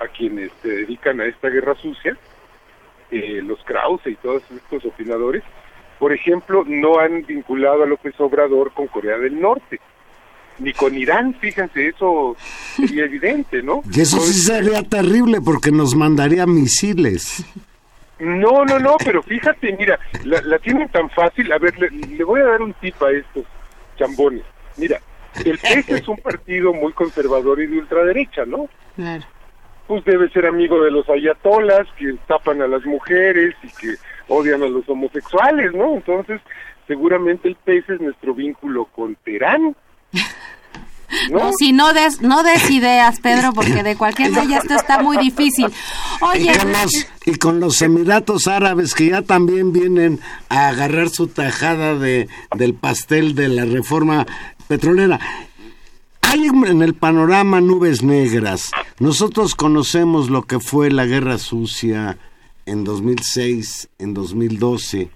[0.00, 2.16] a quienes se dedican a esta guerra sucia,
[3.10, 5.42] eh, los Krause y todos estos opinadores,
[5.98, 9.80] por ejemplo, no han vinculado a López Obrador con Corea del Norte,
[10.60, 12.36] ni con Irán, fíjense, eso
[12.76, 13.82] sería evidente, ¿no?
[13.92, 17.44] Y eso sí sería terrible porque nos mandaría misiles.
[18.20, 21.50] No, no, no, pero fíjate, mira, la, tienen tan fácil.
[21.52, 23.44] A ver, le, voy a dar un tip a estos
[23.96, 24.42] chambones.
[24.76, 25.00] Mira,
[25.44, 28.68] el PS es un partido muy conservador y de ultraderecha, ¿no?
[28.94, 29.24] Claro.
[29.86, 33.94] Pues debe ser amigo de los ayatolas que tapan a las mujeres y que
[34.28, 35.94] odian a los homosexuales, ¿no?
[35.94, 36.40] Entonces,
[36.86, 39.74] seguramente el pez es nuestro vínculo con Terán.
[41.30, 41.52] ¿No?
[41.58, 45.66] si no des, no des ideas, Pedro, porque de cualquier manera esto está muy difícil.
[46.20, 51.10] Oye, y con, los, y con los Emiratos Árabes que ya también vienen a agarrar
[51.10, 54.26] su tajada de, del pastel de la reforma
[54.68, 55.18] petrolera.
[56.22, 58.70] Hay en el panorama nubes negras.
[59.00, 62.18] Nosotros conocemos lo que fue la guerra sucia,
[62.66, 65.10] en 2006, en 2012,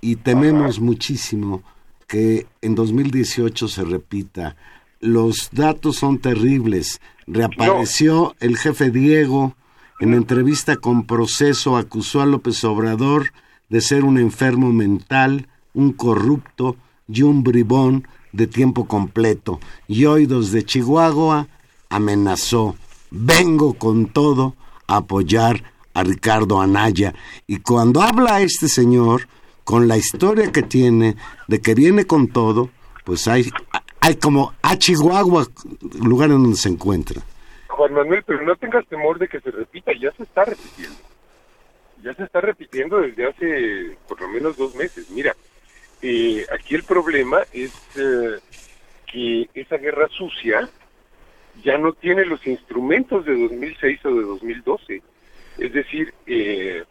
[0.00, 1.62] y tememos muchísimo
[2.06, 4.56] que en 2018 se repita.
[5.00, 7.00] Los datos son terribles.
[7.26, 9.54] Reapareció el jefe Diego,
[10.00, 13.32] en entrevista con Proceso acusó a López Obrador
[13.68, 16.76] de ser un enfermo mental, un corrupto
[17.08, 19.60] y un bribón de tiempo completo.
[19.86, 21.48] Y hoy desde Chihuahua
[21.88, 22.76] amenazó,
[23.10, 25.62] vengo con todo a apoyar
[25.94, 27.14] a Ricardo Anaya.
[27.46, 29.28] Y cuando habla este señor,
[29.64, 31.16] con la historia que tiene,
[31.48, 32.70] de que viene con todo,
[33.04, 33.50] pues hay,
[34.00, 35.46] hay como a Chihuahua,
[36.02, 37.22] lugar en donde se encuentra.
[37.68, 40.96] Juan Manuel, pero no tengas temor de que se repita, ya se está repitiendo.
[42.02, 45.08] Ya se está repitiendo desde hace por lo menos dos meses.
[45.10, 45.34] Mira,
[46.02, 48.38] eh, aquí el problema es eh,
[49.06, 50.68] que esa guerra sucia
[51.62, 55.02] ya no tiene los instrumentos de 2006 o de 2012
[55.58, 56.84] es decir, eh,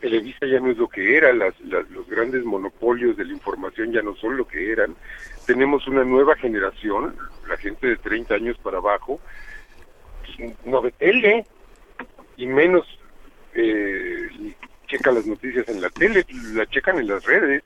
[0.00, 4.02] Televisa ya no es lo que era, las, los grandes monopolios de la información ya
[4.02, 4.94] no son lo que eran.
[5.46, 7.16] Tenemos una nueva generación,
[7.48, 9.20] la gente de 30 años para abajo,
[10.64, 11.46] no ve tele
[12.36, 12.86] y menos
[13.54, 14.28] eh,
[14.86, 17.62] checa las noticias en la tele, la checan en las redes.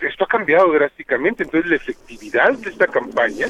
[0.00, 3.46] Esto ha cambiado drásticamente, entonces la efectividad de esta campaña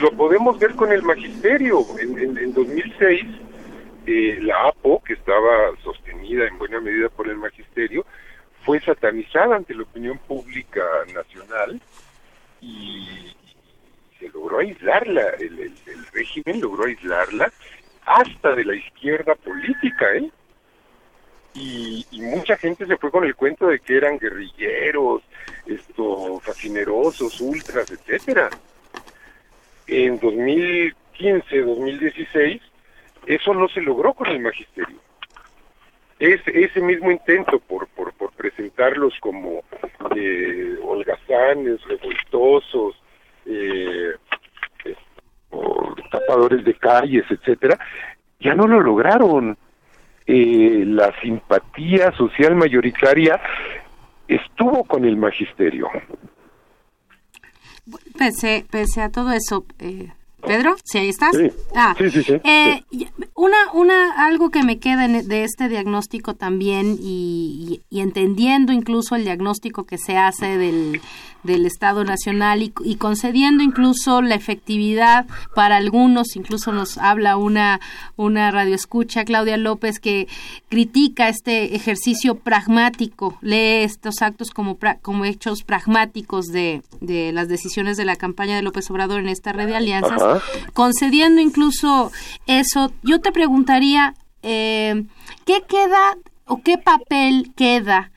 [0.00, 1.84] lo podemos ver con el magisterio.
[1.98, 3.24] En, en, 2006,
[4.06, 8.04] eh, la APO, que estaba sostenida en buena medida por el magisterio,
[8.64, 10.82] fue satanizada ante la opinión pública
[11.14, 11.80] nacional
[12.60, 13.34] y
[14.18, 15.74] se logró aislarla, el,
[16.12, 17.52] régimen logró aislarla
[18.04, 20.30] hasta de la izquierda política, ¿eh?
[21.54, 25.22] Y, y, mucha gente se fue con el cuento de que eran guerrilleros,
[25.66, 28.48] esto, fascinerosos, ultras, etcétera
[29.86, 32.62] en 2015, 2016,
[33.26, 34.98] eso no se logró con el magisterio.
[36.18, 39.62] Ese, ese mismo intento por, por, por presentarlos como
[40.14, 42.94] eh, holgazanes, revoltosos,
[43.46, 44.12] eh,
[46.12, 47.78] tapadores de calles, etcétera,
[48.40, 49.56] ya no lo lograron.
[50.24, 53.40] Eh, la simpatía social mayoritaria
[54.28, 55.88] estuvo con el magisterio.
[58.16, 60.12] Pese, pese a todo eso, eh,
[60.42, 61.36] Pedro, ¿sí ahí estás?
[61.36, 62.82] Sí, ah, sí, sí, eh,
[63.34, 69.84] una, una, algo que me queda de este diagnóstico también y, entendiendo incluso el diagnóstico
[69.84, 71.00] que se hace del,
[71.42, 77.80] del Estado Nacional y, concediendo incluso la efectividad para algunos, incluso nos habla una,
[78.16, 80.28] una radioescucha, Claudia López, que
[80.68, 87.96] critica este ejercicio pragmático, lee estos actos como, como hechos pragmáticos de, de las decisiones
[87.96, 90.22] de la campaña de López Obrador en esta red de alianzas,
[90.72, 92.10] concediendo incluso
[92.46, 92.92] eso.
[93.02, 95.04] Yo te preguntaría, eh,
[95.44, 96.16] ¿qué queda
[96.46, 98.10] o qué papel queda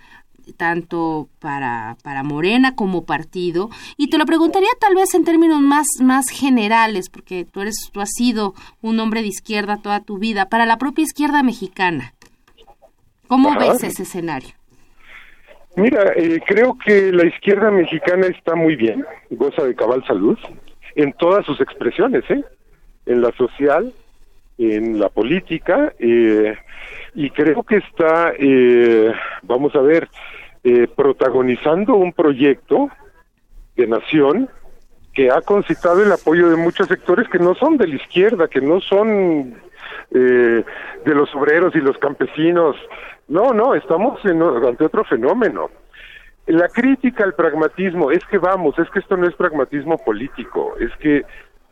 [0.58, 5.88] tanto para, para Morena como partido y te lo preguntaría tal vez en términos más,
[6.02, 10.48] más generales porque tú eres tú has sido un hombre de izquierda toda tu vida
[10.48, 12.14] para la propia izquierda mexicana
[13.28, 14.50] ¿cómo ves ese escenario?
[15.78, 20.38] Mira, eh, creo que la izquierda mexicana está muy bien, goza de cabal salud
[20.96, 22.44] en todas sus expresiones, ¿eh?
[23.06, 23.94] En la social,
[24.58, 26.56] en la política, eh,
[27.14, 30.08] y creo que está, eh, vamos a ver,
[30.64, 32.90] eh, protagonizando un proyecto
[33.76, 34.50] de nación
[35.14, 38.62] que ha concitado el apoyo de muchos sectores que no son de la izquierda, que
[38.62, 39.56] no son
[40.12, 40.64] eh,
[41.06, 42.76] de los obreros y los campesinos.
[43.28, 45.70] No, no, estamos en, ante otro fenómeno.
[46.48, 50.96] La crítica al pragmatismo es que vamos, es que esto no es pragmatismo político, es
[50.98, 51.24] que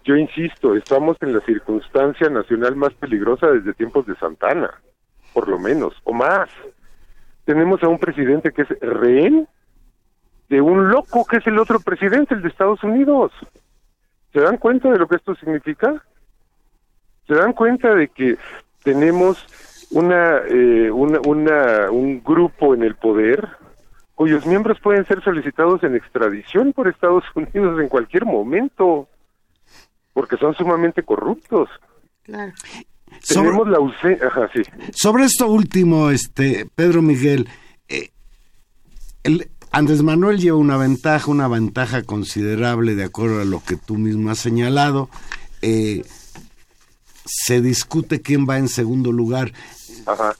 [0.04, 4.72] yo insisto, estamos en la circunstancia nacional más peligrosa desde tiempos de Santana
[5.34, 6.50] por lo menos, o más.
[7.46, 9.48] Tenemos a un presidente que es rehén
[10.50, 13.32] de un loco que es el otro presidente, el de Estados Unidos.
[14.32, 16.02] ¿Se dan cuenta de lo que esto significa?
[17.28, 18.38] ¿Se dan cuenta de que
[18.84, 19.46] tenemos
[19.92, 23.48] una, eh, una, una, un grupo en el poder
[24.24, 29.10] cuyos miembros pueden ser solicitados en extradición por Estados Unidos en cualquier momento,
[30.14, 31.70] porque son sumamente corruptos.
[32.24, 32.54] Claro
[33.22, 33.80] sobre, la
[34.94, 37.50] Sobre esto último, este Pedro Miguel,
[37.88, 38.12] eh,
[39.24, 43.98] el, Andrés Manuel lleva una ventaja, una ventaja considerable de acuerdo a lo que tú
[43.98, 45.10] mismo has señalado.
[45.62, 46.04] Eh,
[47.26, 49.54] se discute quién va en segundo lugar.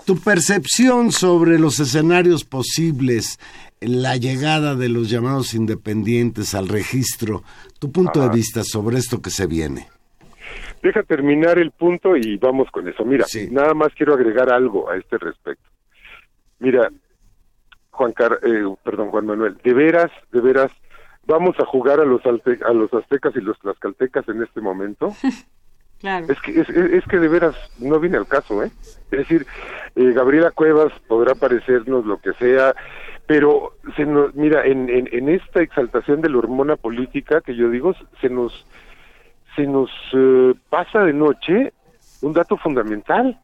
[0.06, 3.40] Tu percepción sobre los escenarios posibles,
[3.86, 7.44] la llegada de los llamados independientes al registro,
[7.80, 9.88] tu punto de vista sobre esto que se viene.
[10.82, 13.06] Deja terminar el punto y vamos con eso.
[13.06, 15.70] Mira, nada más quiero agregar algo a este respecto.
[16.60, 16.90] Mira,
[17.92, 20.72] Juan Car eh, perdón, Juan Manuel, de veras, de veras,
[21.26, 25.14] vamos a jugar a los a los aztecas y los tlaxcaltecas en este momento.
[26.00, 26.26] claro.
[26.28, 28.72] Es que es, es, que de veras no viene al caso, ¿eh?
[29.12, 29.46] Es decir,
[29.96, 32.76] eh, Gabriela Cuevas podrá parecernos lo que sea,
[33.26, 37.70] pero se nos, mira, en, en, en esta exaltación de la hormona política que yo
[37.70, 38.66] digo, se nos
[39.56, 41.74] se nos eh, pasa de noche
[42.22, 43.40] un dato fundamental,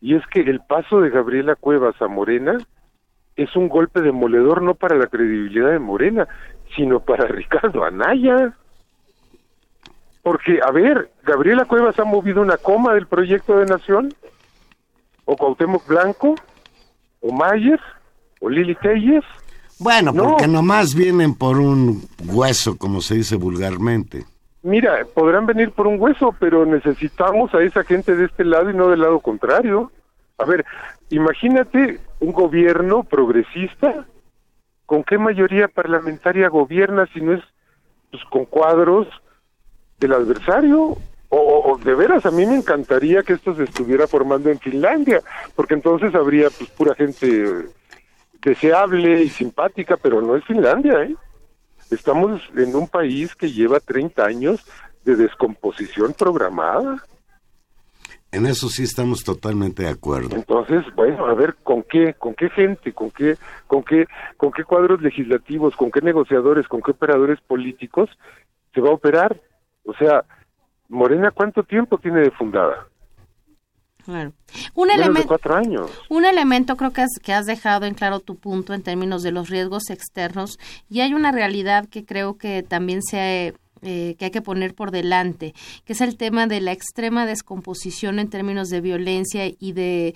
[0.00, 2.58] y es que el paso de Gabriela Cuevas a Morena
[3.36, 6.26] es un golpe demoledor no para la credibilidad de Morena,
[6.74, 8.52] sino para Ricardo Anaya.
[10.22, 14.12] Porque, a ver, Gabriela Cuevas ha movido una coma del proyecto de nación,
[15.24, 16.34] o Cuauhtémoc Blanco,
[17.20, 17.80] o Mayer,
[18.40, 19.24] o Lili Telles.
[19.78, 24.24] Bueno, porque nomás vienen por un hueso, como se dice vulgarmente.
[24.62, 28.74] Mira, podrán venir por un hueso, pero necesitamos a esa gente de este lado y
[28.74, 29.92] no del lado contrario.
[30.38, 30.64] A ver,
[31.10, 34.06] imagínate un gobierno progresista,
[34.86, 37.44] ¿con qué mayoría parlamentaria gobierna si no es
[38.10, 39.06] pues, con cuadros
[40.00, 40.96] del adversario?
[41.28, 45.20] O, de veras, a mí me encantaría que esto se estuviera formando en Finlandia,
[45.54, 47.66] porque entonces habría pues pura gente
[48.42, 51.16] deseable y simpática, pero no es Finlandia, ¿eh?
[51.90, 54.66] Estamos en un país que lleva 30 años
[55.04, 57.04] de descomposición programada.
[58.32, 60.34] En eso sí estamos totalmente de acuerdo.
[60.34, 63.36] Entonces, bueno, a ver con qué, con qué gente, con qué,
[63.68, 64.06] con qué,
[64.36, 68.10] con qué cuadros legislativos, con qué negociadores, con qué operadores políticos
[68.74, 69.40] se va a operar.
[69.84, 70.24] O sea,
[70.88, 72.88] Morena, ¿cuánto tiempo tiene de fundada?
[74.06, 74.32] Claro.
[74.74, 75.36] Un elemento,
[76.08, 79.32] un elemento creo que has, que has dejado en claro tu punto en términos de
[79.32, 83.52] los riesgos externos y hay una realidad que creo que también se
[83.82, 85.54] eh, que hay que poner por delante,
[85.84, 90.14] que es el tema de la extrema descomposición en términos de violencia y de,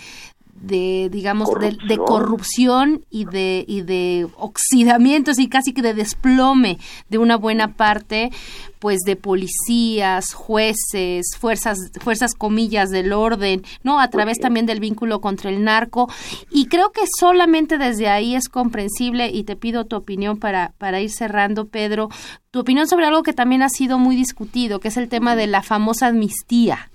[0.54, 6.78] de digamos De, corrupción y de y de oxidamiento y casi que de desplome
[7.08, 8.30] de una buena parte
[8.78, 14.00] pues de policías, jueces, fuerzas fuerzas comillas del orden, ¿no?
[14.00, 16.10] A través también del vínculo contra el narco
[16.50, 21.00] y creo que solamente desde ahí es comprensible y te pido tu opinión para para
[21.00, 22.08] ir cerrando, Pedro,
[22.50, 25.46] tu opinión sobre algo que también ha sido muy discutido, que es el tema de
[25.46, 26.89] la famosa amnistía.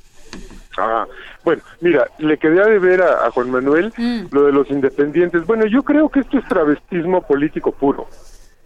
[0.77, 1.05] Ah,
[1.43, 4.25] bueno, mira, le quedé a ver a, Juan Manuel mm.
[4.31, 5.45] lo de los independientes.
[5.45, 8.07] Bueno, yo creo que esto es travestismo político puro.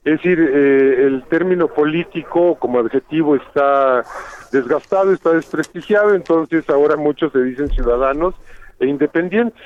[0.04, 4.04] Es decir, eh, el término político como adjetivo está
[4.52, 8.34] desgastado, está desprestigiado, entonces ahora muchos se dicen ciudadanos
[8.80, 9.62] e independientes.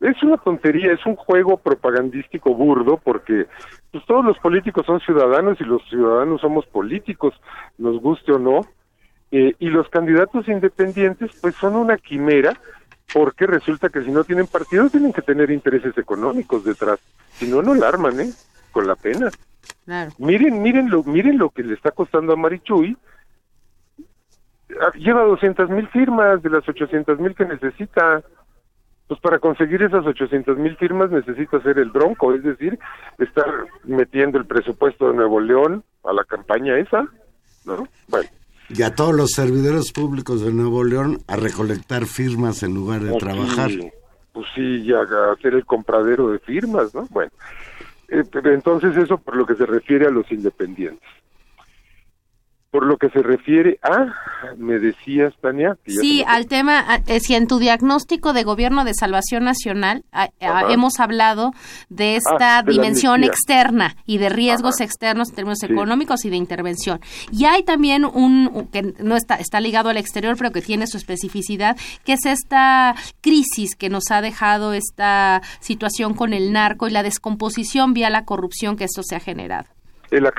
[0.00, 3.46] Es una tontería, es un juego propagandístico burdo porque
[3.90, 7.32] pues todos los políticos son ciudadanos y los ciudadanos somos políticos,
[7.78, 8.60] nos guste o no,
[9.36, 12.56] eh, y los candidatos independientes pues son una quimera
[13.12, 17.00] porque resulta que si no tienen partido tienen que tener intereses económicos detrás,
[17.32, 18.30] si no, no la arman, ¿eh?
[18.70, 19.30] Con la pena.
[20.18, 22.96] Miren, miren lo, miren lo que le está costando a Marichuy.
[24.80, 28.22] Ah, lleva 200 mil firmas de las 800 mil que necesita.
[29.08, 32.78] Pues para conseguir esas 800 mil firmas necesita hacer el bronco, es decir,
[33.18, 33.46] estar
[33.82, 37.08] metiendo el presupuesto de Nuevo León a la campaña esa,
[37.64, 37.88] ¿no?
[38.06, 38.28] Bueno.
[38.68, 43.16] Y a todos los servidores públicos de Nuevo León a recolectar firmas en lugar de
[43.18, 43.70] trabajar.
[44.32, 45.02] Pues sí, y a
[45.32, 47.06] hacer el compradero de firmas, ¿no?
[47.10, 47.30] Bueno,
[48.08, 51.08] eh, pero entonces eso por lo que se refiere a los independientes.
[52.74, 54.12] Por lo que se refiere a,
[54.58, 55.78] me decías, Tania.
[55.86, 56.84] Sí, al tema,
[57.20, 60.02] si en tu diagnóstico de gobierno de salvación nacional
[60.40, 61.52] hemos hablado
[61.88, 66.98] de esta ah, dimensión externa y de riesgos externos en términos económicos y de intervención.
[67.30, 70.96] Y hay también un, que no está, está ligado al exterior, pero que tiene su
[70.96, 76.90] especificidad, que es esta crisis que nos ha dejado esta situación con el narco y
[76.90, 79.68] la descomposición vía la corrupción que esto se ha generado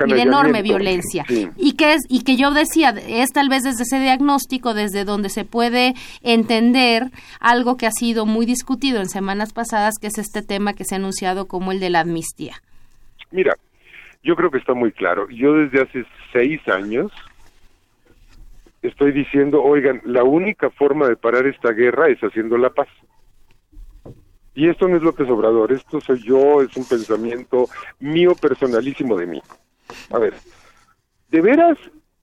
[0.06, 1.24] y de enorme violencia.
[1.56, 5.28] Y que es y que yo decía, es tal vez desde ese diagnóstico desde donde
[5.28, 7.10] se puede entender
[7.40, 10.94] algo que ha sido muy discutido en semanas pasadas, que es este tema que se
[10.94, 12.54] ha anunciado como el de la amnistía.
[13.30, 13.54] Mira,
[14.22, 15.28] yo creo que está muy claro.
[15.30, 17.12] Yo desde hace seis años
[18.82, 22.88] estoy diciendo, oigan, la única forma de parar esta guerra es haciendo la paz.
[24.54, 27.68] Y esto no es López Obrador, esto soy yo, es un pensamiento
[28.00, 29.42] mío personalísimo de mí.
[30.10, 30.34] A ver,
[31.30, 31.78] ¿de veras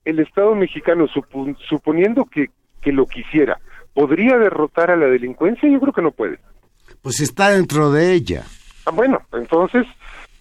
[0.05, 1.07] el Estado mexicano,
[1.70, 2.49] suponiendo que,
[2.82, 3.59] que lo quisiera,
[3.93, 5.70] podría derrotar a la delincuencia?
[5.70, 6.39] Yo creo que no puede.
[7.01, 8.43] Pues está dentro de ella.
[8.86, 9.86] Ah, bueno, entonces,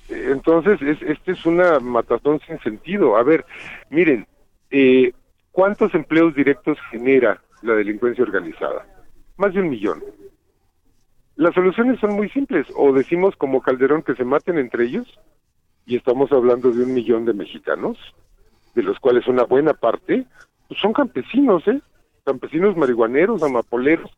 [0.09, 3.17] entonces es, este es una matazón sin sentido.
[3.17, 3.45] A ver,
[3.91, 4.27] miren,
[4.71, 5.13] eh,
[5.51, 8.87] ¿cuántos empleos directos genera la delincuencia organizada?
[9.37, 10.03] Más de un millón.
[11.37, 15.19] Las soluciones son muy simples, o decimos como Calderón que se maten entre ellos,
[15.87, 17.99] y estamos hablando de un millón de mexicanos,
[18.75, 20.25] de los cuales una buena parte
[20.69, 21.81] pues son campesinos, ¿eh?
[22.25, 24.11] Campesinos marihuaneros, amapoleros,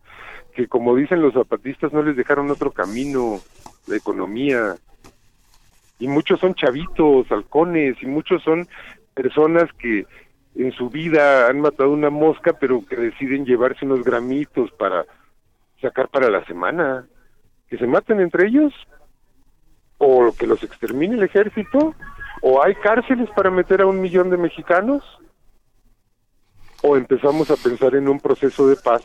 [0.55, 3.41] que como dicen los zapatistas no les dejaron otro camino
[3.87, 4.77] de economía.
[5.99, 8.69] Y muchos son chavitos, halcones, y muchos son
[9.15, 10.07] personas que
[10.55, 15.05] en su vida han matado una mosca, pero que deciden llevarse unos gramitos para
[15.81, 17.07] sacar para la semana.
[17.69, 18.73] Que se maten entre ellos,
[20.07, 21.95] o que los extermine el ejército,
[22.43, 25.03] o hay cárceles para meter a un millón de mexicanos,
[26.83, 29.03] o empezamos a pensar en un proceso de paz,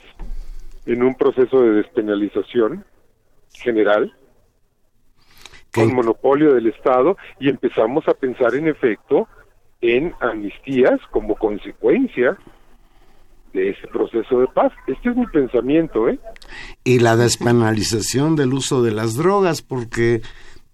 [0.86, 2.84] en un proceso de despenalización
[3.54, 4.14] general,
[5.74, 9.28] con monopolio del Estado, y empezamos a pensar en efecto
[9.80, 12.38] en amnistías como consecuencia
[13.54, 14.74] de ese proceso de paz.
[14.86, 16.20] Este es mi pensamiento, ¿eh?
[16.84, 20.22] Y la despenalización del uso de las drogas, porque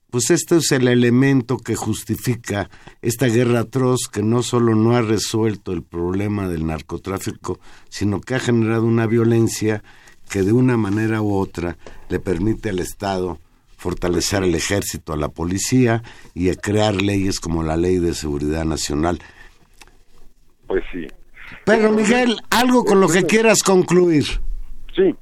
[0.09, 2.69] pues este es el elemento que justifica
[3.01, 8.35] esta guerra atroz que no solo no ha resuelto el problema del narcotráfico, sino que
[8.35, 9.83] ha generado una violencia
[10.29, 11.77] que de una manera u otra
[12.09, 13.39] le permite al Estado
[13.77, 16.01] fortalecer al ejército, a la policía
[16.33, 19.19] y a crear leyes como la Ley de Seguridad Nacional.
[20.65, 21.05] Pues sí,
[21.65, 24.25] pero Miguel, algo con lo que quieras concluir.
[24.95, 25.15] Sí.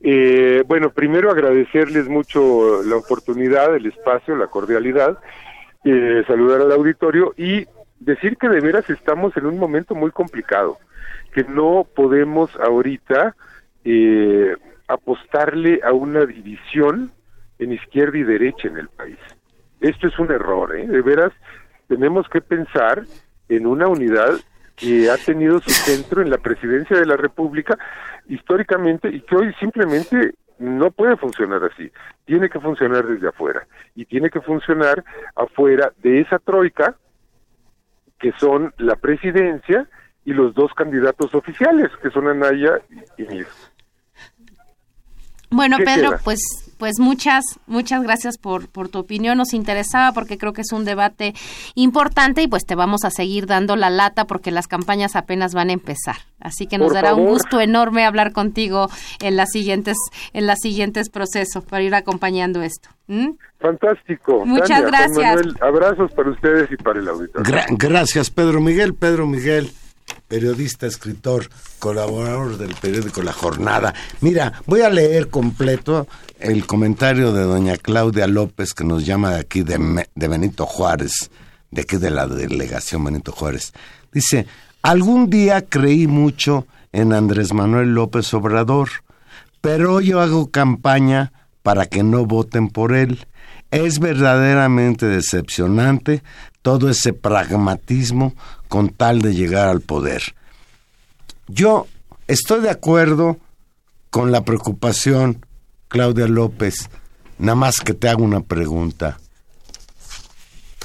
[0.00, 5.18] Eh, bueno, primero agradecerles mucho la oportunidad, el espacio, la cordialidad,
[5.84, 7.66] eh, saludar al auditorio y
[7.98, 10.78] decir que de veras estamos en un momento muy complicado,
[11.32, 13.34] que no podemos ahorita
[13.84, 14.54] eh,
[14.86, 17.10] apostarle a una división
[17.58, 19.18] en izquierda y derecha en el país.
[19.80, 20.86] Esto es un error, ¿eh?
[20.86, 21.32] De veras
[21.88, 23.04] tenemos que pensar
[23.48, 24.38] en una unidad
[24.78, 27.78] que ha tenido su centro en la presidencia de la República
[28.28, 31.90] históricamente y que hoy simplemente no puede funcionar así.
[32.24, 35.04] Tiene que funcionar desde afuera y tiene que funcionar
[35.34, 36.96] afuera de esa troika
[38.18, 39.88] que son la presidencia
[40.24, 42.80] y los dos candidatos oficiales, que son Anaya
[43.16, 43.46] y Mir.
[45.50, 49.36] Bueno, Pedro, pues pues muchas, muchas gracias por, por tu opinión.
[49.38, 51.34] Nos interesaba porque creo que es un debate
[51.74, 55.70] importante y pues te vamos a seguir dando la lata porque las campañas apenas van
[55.70, 56.16] a empezar.
[56.40, 58.88] Así que nos dará un gusto enorme hablar contigo
[59.20, 59.96] en las siguientes,
[60.32, 62.88] en las siguientes procesos para ir acompañando esto.
[63.58, 64.46] Fantástico.
[64.46, 65.40] Muchas gracias.
[65.60, 67.64] abrazos para ustedes y para el auditorio.
[67.70, 68.94] gracias, Pedro Miguel.
[68.94, 69.72] Pedro Miguel
[70.28, 71.48] periodista, escritor,
[71.78, 73.94] colaborador del periódico La Jornada.
[74.20, 76.06] Mira, voy a leer completo
[76.38, 81.30] el comentario de doña Claudia López que nos llama de aquí de, Benito Juárez,
[81.70, 83.72] de aquí de la delegación Benito Juárez.
[84.12, 84.46] Dice,
[84.82, 88.90] algún día creí mucho en Andrés Manuel López Obrador,
[89.62, 93.26] pero yo hago campaña para que no voten por él.
[93.70, 96.22] Es verdaderamente decepcionante
[96.62, 98.34] todo ese pragmatismo
[98.68, 100.34] con tal de llegar al poder.
[101.48, 101.86] Yo
[102.26, 103.38] estoy de acuerdo
[104.10, 105.44] con la preocupación,
[105.88, 106.90] Claudia López,
[107.38, 109.18] nada más que te hago una pregunta.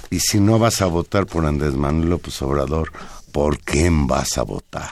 [0.10, 2.92] Y si no vas a votar por Andrés Manuel López Obrador,
[3.32, 4.92] ¿por quién vas a votar?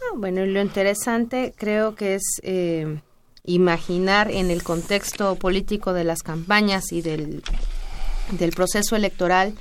[0.00, 3.00] Ah, bueno, lo interesante creo que es eh,
[3.44, 7.42] imaginar en el contexto político de las campañas y del,
[8.30, 9.54] del proceso electoral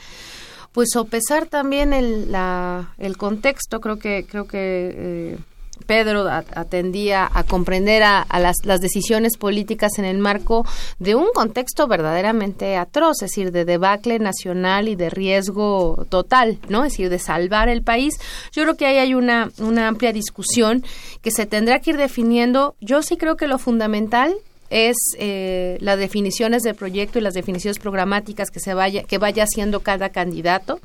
[0.71, 4.57] pues sopesar también el, la, el contexto, creo que, creo que
[4.95, 5.37] eh,
[5.85, 10.65] Pedro atendía a comprender a, las, las, decisiones políticas en el marco
[10.99, 16.85] de un contexto verdaderamente atroz, es decir, de debacle nacional y de riesgo total, ¿no?
[16.85, 18.15] Es decir, de salvar el país.
[18.51, 20.83] Yo creo que ahí hay una, una amplia discusión
[21.21, 22.75] que se tendrá que ir definiendo.
[22.81, 24.35] Yo sí creo que lo fundamental
[24.69, 29.43] es eh, las definiciones del proyecto y las definiciones programáticas que se vaya que vaya
[29.43, 30.79] haciendo cada candidato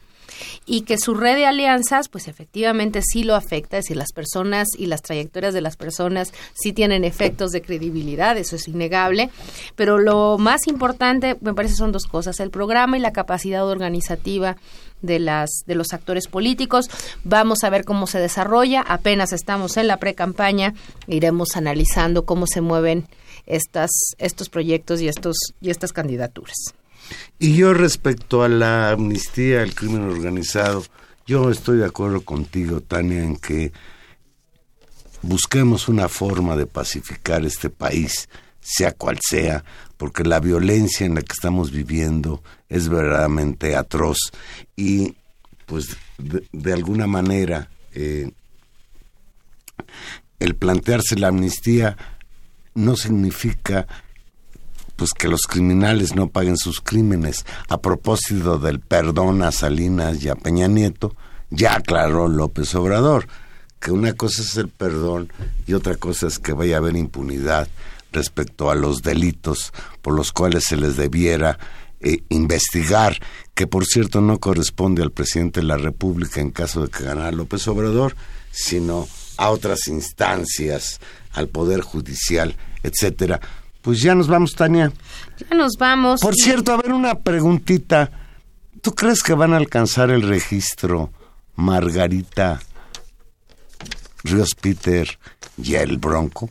[0.67, 4.69] y que su red de alianzas pues efectivamente sí lo afecta, es decir, las personas
[4.77, 9.31] y las trayectorias de las personas sí tienen efectos de credibilidad, eso es innegable,
[9.77, 14.57] pero lo más importante me parece son dos cosas, el programa y la capacidad organizativa
[15.03, 16.89] de las de los actores políticos.
[17.25, 20.75] Vamos a ver cómo se desarrolla, apenas estamos en la pre-campaña,
[21.07, 23.07] iremos analizando cómo se mueven
[23.47, 26.57] estas, estos proyectos y, estos, y estas candidaturas.
[27.39, 30.85] Y yo respecto a la amnistía al crimen organizado,
[31.27, 33.73] yo estoy de acuerdo contigo, Tania, en que
[35.23, 38.29] busquemos una forma de pacificar este país,
[38.61, 39.65] sea cual sea,
[39.97, 44.19] porque la violencia en la que estamos viviendo es verdaderamente atroz
[44.77, 45.15] y
[45.67, 48.31] pues de, alguna manera eh,
[50.39, 51.97] el plantearse la amnistía
[52.75, 53.87] no significa
[54.97, 57.45] pues que los criminales no paguen sus crímenes.
[57.69, 61.17] A propósito del perdón a Salinas y a Peña Nieto,
[61.51, 63.27] ya aclaró López Obrador
[63.85, 65.31] que una cosa es el perdón
[65.67, 67.69] y otra cosa es que vaya a haber impunidad
[68.13, 71.59] respecto a los delitos por los cuales se les debiera
[72.01, 73.19] eh, investigar,
[73.53, 77.31] que por cierto no corresponde al presidente de la República en caso de que ganara
[77.31, 78.17] López Obrador,
[78.51, 79.07] sino
[79.37, 80.99] a otras instancias
[81.35, 83.41] al Poder Judicial, etcétera.
[83.83, 84.91] Pues ya nos vamos, Tania.
[85.39, 86.21] Ya nos vamos.
[86.21, 88.11] Por cierto, a ver una preguntita.
[88.81, 91.11] ¿Tú crees que van a alcanzar el registro
[91.57, 92.61] Margarita,
[94.23, 95.19] Ríos Peter
[95.63, 96.49] y el Bronco?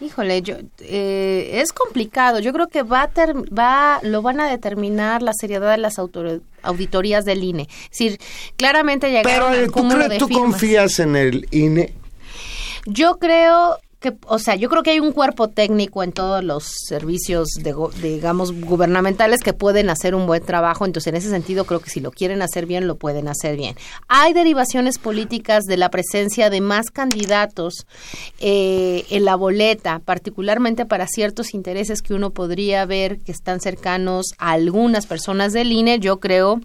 [0.00, 2.38] Híjole, yo, eh, es complicado.
[2.38, 3.10] Yo creo que va,
[3.56, 5.98] va lo van a determinar la seriedad de las
[6.62, 7.68] auditorías del INE.
[7.84, 8.20] Es decir,
[8.56, 11.92] claramente llegaron Pero, ¿tú, crees, ¿tú confías en el INE?
[12.86, 16.64] Yo creo que, o sea, yo creo que hay un cuerpo técnico en todos los
[16.64, 20.86] servicios, de, digamos, gubernamentales que pueden hacer un buen trabajo.
[20.86, 23.76] Entonces, en ese sentido, creo que si lo quieren hacer bien, lo pueden hacer bien.
[24.08, 27.86] Hay derivaciones políticas de la presencia de más candidatos
[28.40, 34.32] eh, en la boleta, particularmente para ciertos intereses que uno podría ver que están cercanos
[34.38, 36.00] a algunas personas del INE.
[36.00, 36.60] Yo creo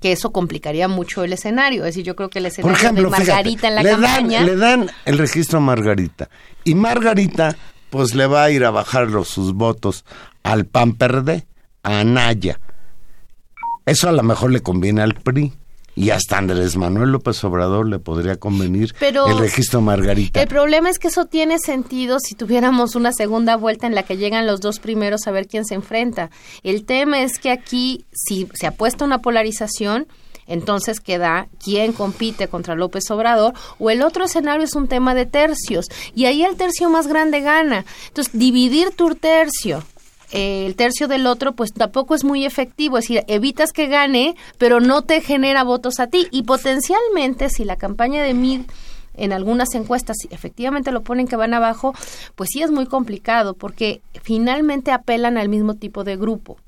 [0.00, 1.84] que eso complicaría mucho el escenario.
[1.84, 4.38] Es decir, yo creo que el escenario de Margarita en la le campaña...
[4.38, 6.28] Dan, le dan el registro a Margarita.
[6.64, 7.56] Y Margarita,
[7.90, 10.04] pues le va a ir a bajar los, sus votos
[10.42, 11.46] al PAN PRD,
[11.82, 12.60] a Anaya.
[13.84, 15.52] Eso a lo mejor le conviene al PRI
[15.96, 20.42] y hasta Andrés Manuel López Obrador le podría convenir el registro Margarita.
[20.42, 24.18] El problema es que eso tiene sentido si tuviéramos una segunda vuelta en la que
[24.18, 26.30] llegan los dos primeros a ver quién se enfrenta.
[26.62, 30.06] El tema es que aquí, si se apuesta una polarización,
[30.46, 35.26] entonces queda quién compite contra López Obrador o el otro escenario es un tema de
[35.26, 37.86] tercios y ahí el tercio más grande gana.
[38.08, 39.82] Entonces, dividir tu tercio
[40.32, 42.98] el tercio del otro, pues tampoco es muy efectivo.
[42.98, 46.26] Es decir, evitas que gane, pero no te genera votos a ti.
[46.30, 48.62] Y potencialmente, si la campaña de Mid
[49.14, 51.94] en algunas encuestas efectivamente lo ponen que van abajo,
[52.34, 56.58] pues sí es muy complicado porque finalmente apelan al mismo tipo de grupo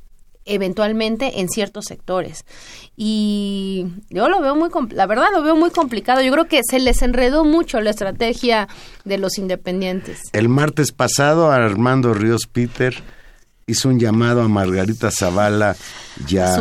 [0.49, 2.45] eventualmente en ciertos sectores.
[2.97, 6.23] Y yo lo veo muy, la verdad lo veo muy complicado.
[6.23, 8.67] Yo creo que se les enredó mucho la estrategia
[9.05, 10.21] de los independientes.
[10.33, 12.95] El martes pasado Armando Ríos Peter
[13.69, 15.77] hizo un llamado a Margarita Zavala
[16.27, 16.57] y a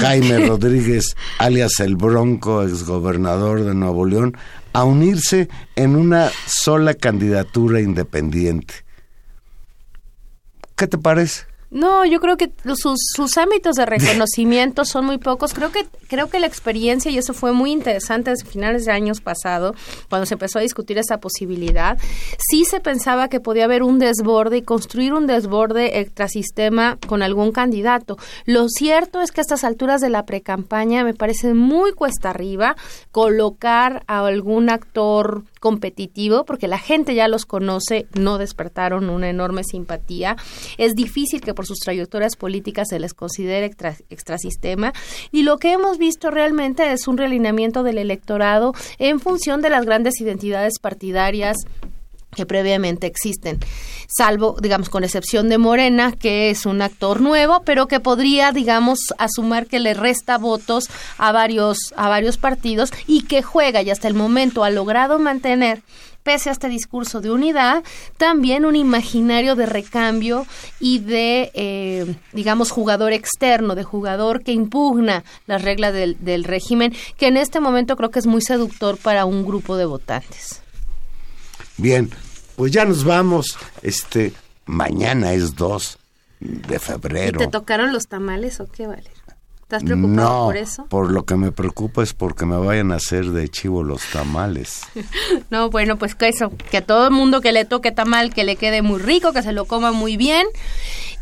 [0.00, 4.36] Jaime Rodríguez, alias el Bronco, exgobernador de Nuevo León,
[4.74, 8.74] a unirse en una sola candidatura independiente.
[10.76, 11.53] ¿Qué te parece?
[11.74, 15.52] No, yo creo que sus, sus ámbitos de reconocimiento son muy pocos.
[15.52, 19.20] Creo que creo que la experiencia y eso fue muy interesante desde finales de años
[19.20, 19.74] pasado,
[20.08, 21.98] cuando se empezó a discutir esa posibilidad.
[22.38, 27.50] Sí se pensaba que podía haber un desborde y construir un desborde extrasistema con algún
[27.50, 28.16] candidato.
[28.44, 32.76] Lo cierto es que a estas alturas de la precampaña me parece muy cuesta arriba
[33.10, 39.64] colocar a algún actor competitivo, porque la gente ya los conoce, no despertaron una enorme
[39.64, 40.36] simpatía.
[40.76, 43.70] Es difícil que por sus trayectorias políticas se les considere
[44.10, 44.92] extrasistema.
[45.30, 49.84] Y lo que hemos visto realmente es un realineamiento del electorado en función de las
[49.84, 51.56] grandes identidades partidarias
[52.34, 53.58] que previamente existen,
[54.08, 58.98] salvo, digamos, con excepción de Morena, que es un actor nuevo, pero que podría, digamos,
[59.18, 64.08] asumir que le resta votos a varios, a varios partidos y que juega y hasta
[64.08, 65.82] el momento ha logrado mantener
[66.24, 67.84] pese a este discurso de unidad,
[68.16, 70.46] también un imaginario de recambio
[70.80, 76.94] y de, eh, digamos, jugador externo, de jugador que impugna las reglas del, del régimen,
[77.18, 80.62] que en este momento creo que es muy seductor para un grupo de votantes.
[81.76, 82.10] Bien,
[82.56, 83.58] pues ya nos vamos.
[83.82, 84.32] Este,
[84.66, 85.98] mañana es 2
[86.40, 87.40] de febrero.
[87.40, 89.10] ¿Y te tocaron los tamales o qué, vale?
[89.62, 90.84] ¿Estás preocupado por eso?
[90.86, 94.82] Por lo que me preocupa es porque me vayan a hacer de chivo los tamales.
[95.50, 98.44] no, bueno, pues que eso, que a todo el mundo que le toque tamal, que
[98.44, 100.46] le quede muy rico, que se lo coma muy bien.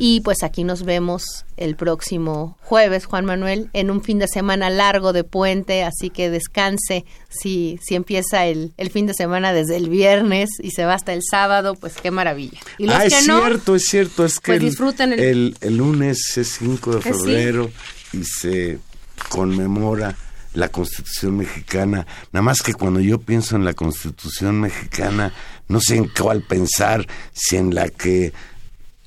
[0.04, 4.68] Y pues aquí nos vemos el próximo jueves, Juan Manuel, en un fin de semana
[4.68, 7.04] largo de puente, así que descanse.
[7.28, 11.12] Si, si empieza el, el fin de semana desde el viernes y se va hasta
[11.12, 12.58] el sábado, pues qué maravilla.
[12.78, 16.96] Y ah, es cierto, es cierto, es que pues el, el, el, lunes es 5
[16.96, 17.70] de ¿Eh, febrero
[18.12, 18.80] y se
[19.28, 20.16] conmemora
[20.54, 22.08] la Constitución mexicana.
[22.32, 25.32] Nada más que cuando yo pienso en la Constitución mexicana,
[25.68, 28.32] no sé en cuál pensar, si en la que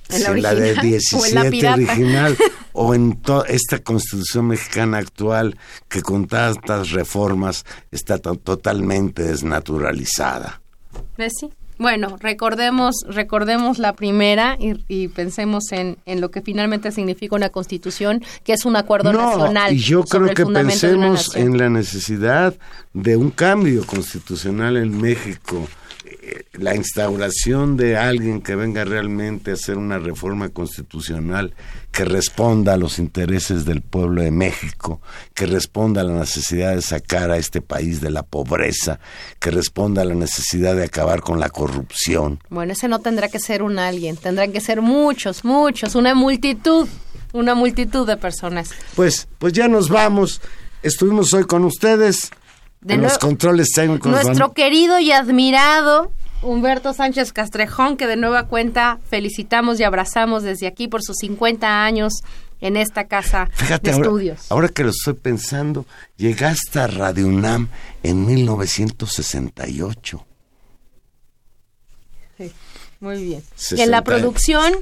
[0.10, 2.38] en la, de 17 original
[2.74, 10.62] o en esta constitución mexicana actual que con tantas reformas está totalmente desnaturalizada.
[11.18, 11.34] ¿Ves?
[11.40, 11.50] Sí.
[11.78, 18.24] Bueno, recordemos, recordemos la primera y, pensemos en, en, lo que finalmente significa una constitución,
[18.46, 19.74] que es un acuerdo nacional.
[19.74, 22.56] Y yo creo que pensemos en la necesidad
[22.94, 25.68] de un cambio constitucional en México
[26.54, 31.54] la instauración de alguien que venga realmente a hacer una reforma constitucional
[31.92, 35.02] que responda a los intereses del pueblo de México,
[35.34, 39.00] que responda a la necesidad de sacar a este país de la pobreza,
[39.40, 42.40] que responda a la necesidad de acabar con la corrupción.
[42.50, 46.88] Bueno, ese no tendrá que ser un alguien, tendrán que ser muchos, muchos, una multitud,
[47.34, 48.72] una multitud de personas.
[48.96, 50.42] Pues, pues ya nos vamos.
[50.84, 52.32] Estuvimos hoy con ustedes.
[52.86, 54.12] De los controles técnicos.
[54.12, 56.12] Nuestro querido y admirado
[56.44, 61.84] Humberto Sánchez Castrejón, que de nueva cuenta felicitamos y abrazamos desde aquí por sus 50
[61.84, 62.14] años
[62.62, 63.50] en esta casa
[63.82, 64.52] de estudios.
[64.52, 67.70] Ahora que lo estoy pensando, llegaste a Radio UNAM
[68.04, 70.24] en 1968.
[72.38, 72.52] Sí,
[73.00, 73.44] muy bien.
[73.72, 74.76] En la producción,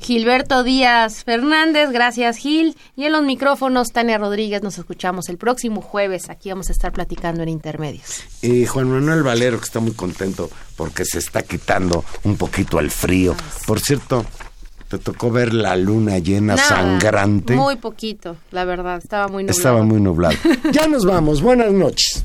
[0.00, 2.76] Gilberto Díaz Fernández, gracias Gil.
[2.96, 6.30] Y en los micrófonos, Tania Rodríguez, nos escuchamos el próximo jueves.
[6.30, 8.22] Aquí vamos a estar platicando en Intermedios.
[8.42, 12.90] Y Juan Manuel Valero, que está muy contento porque se está quitando un poquito el
[12.90, 13.34] frío.
[13.66, 14.24] Por cierto,
[14.88, 17.54] ¿te tocó ver la luna llena sangrante?
[17.54, 19.58] Muy poquito, la verdad, estaba muy nublado.
[19.58, 20.36] Estaba muy nublado.
[20.72, 22.24] ya nos vamos, buenas noches.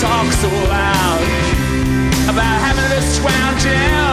[0.00, 1.20] talk so loud
[2.26, 4.09] about having this round down.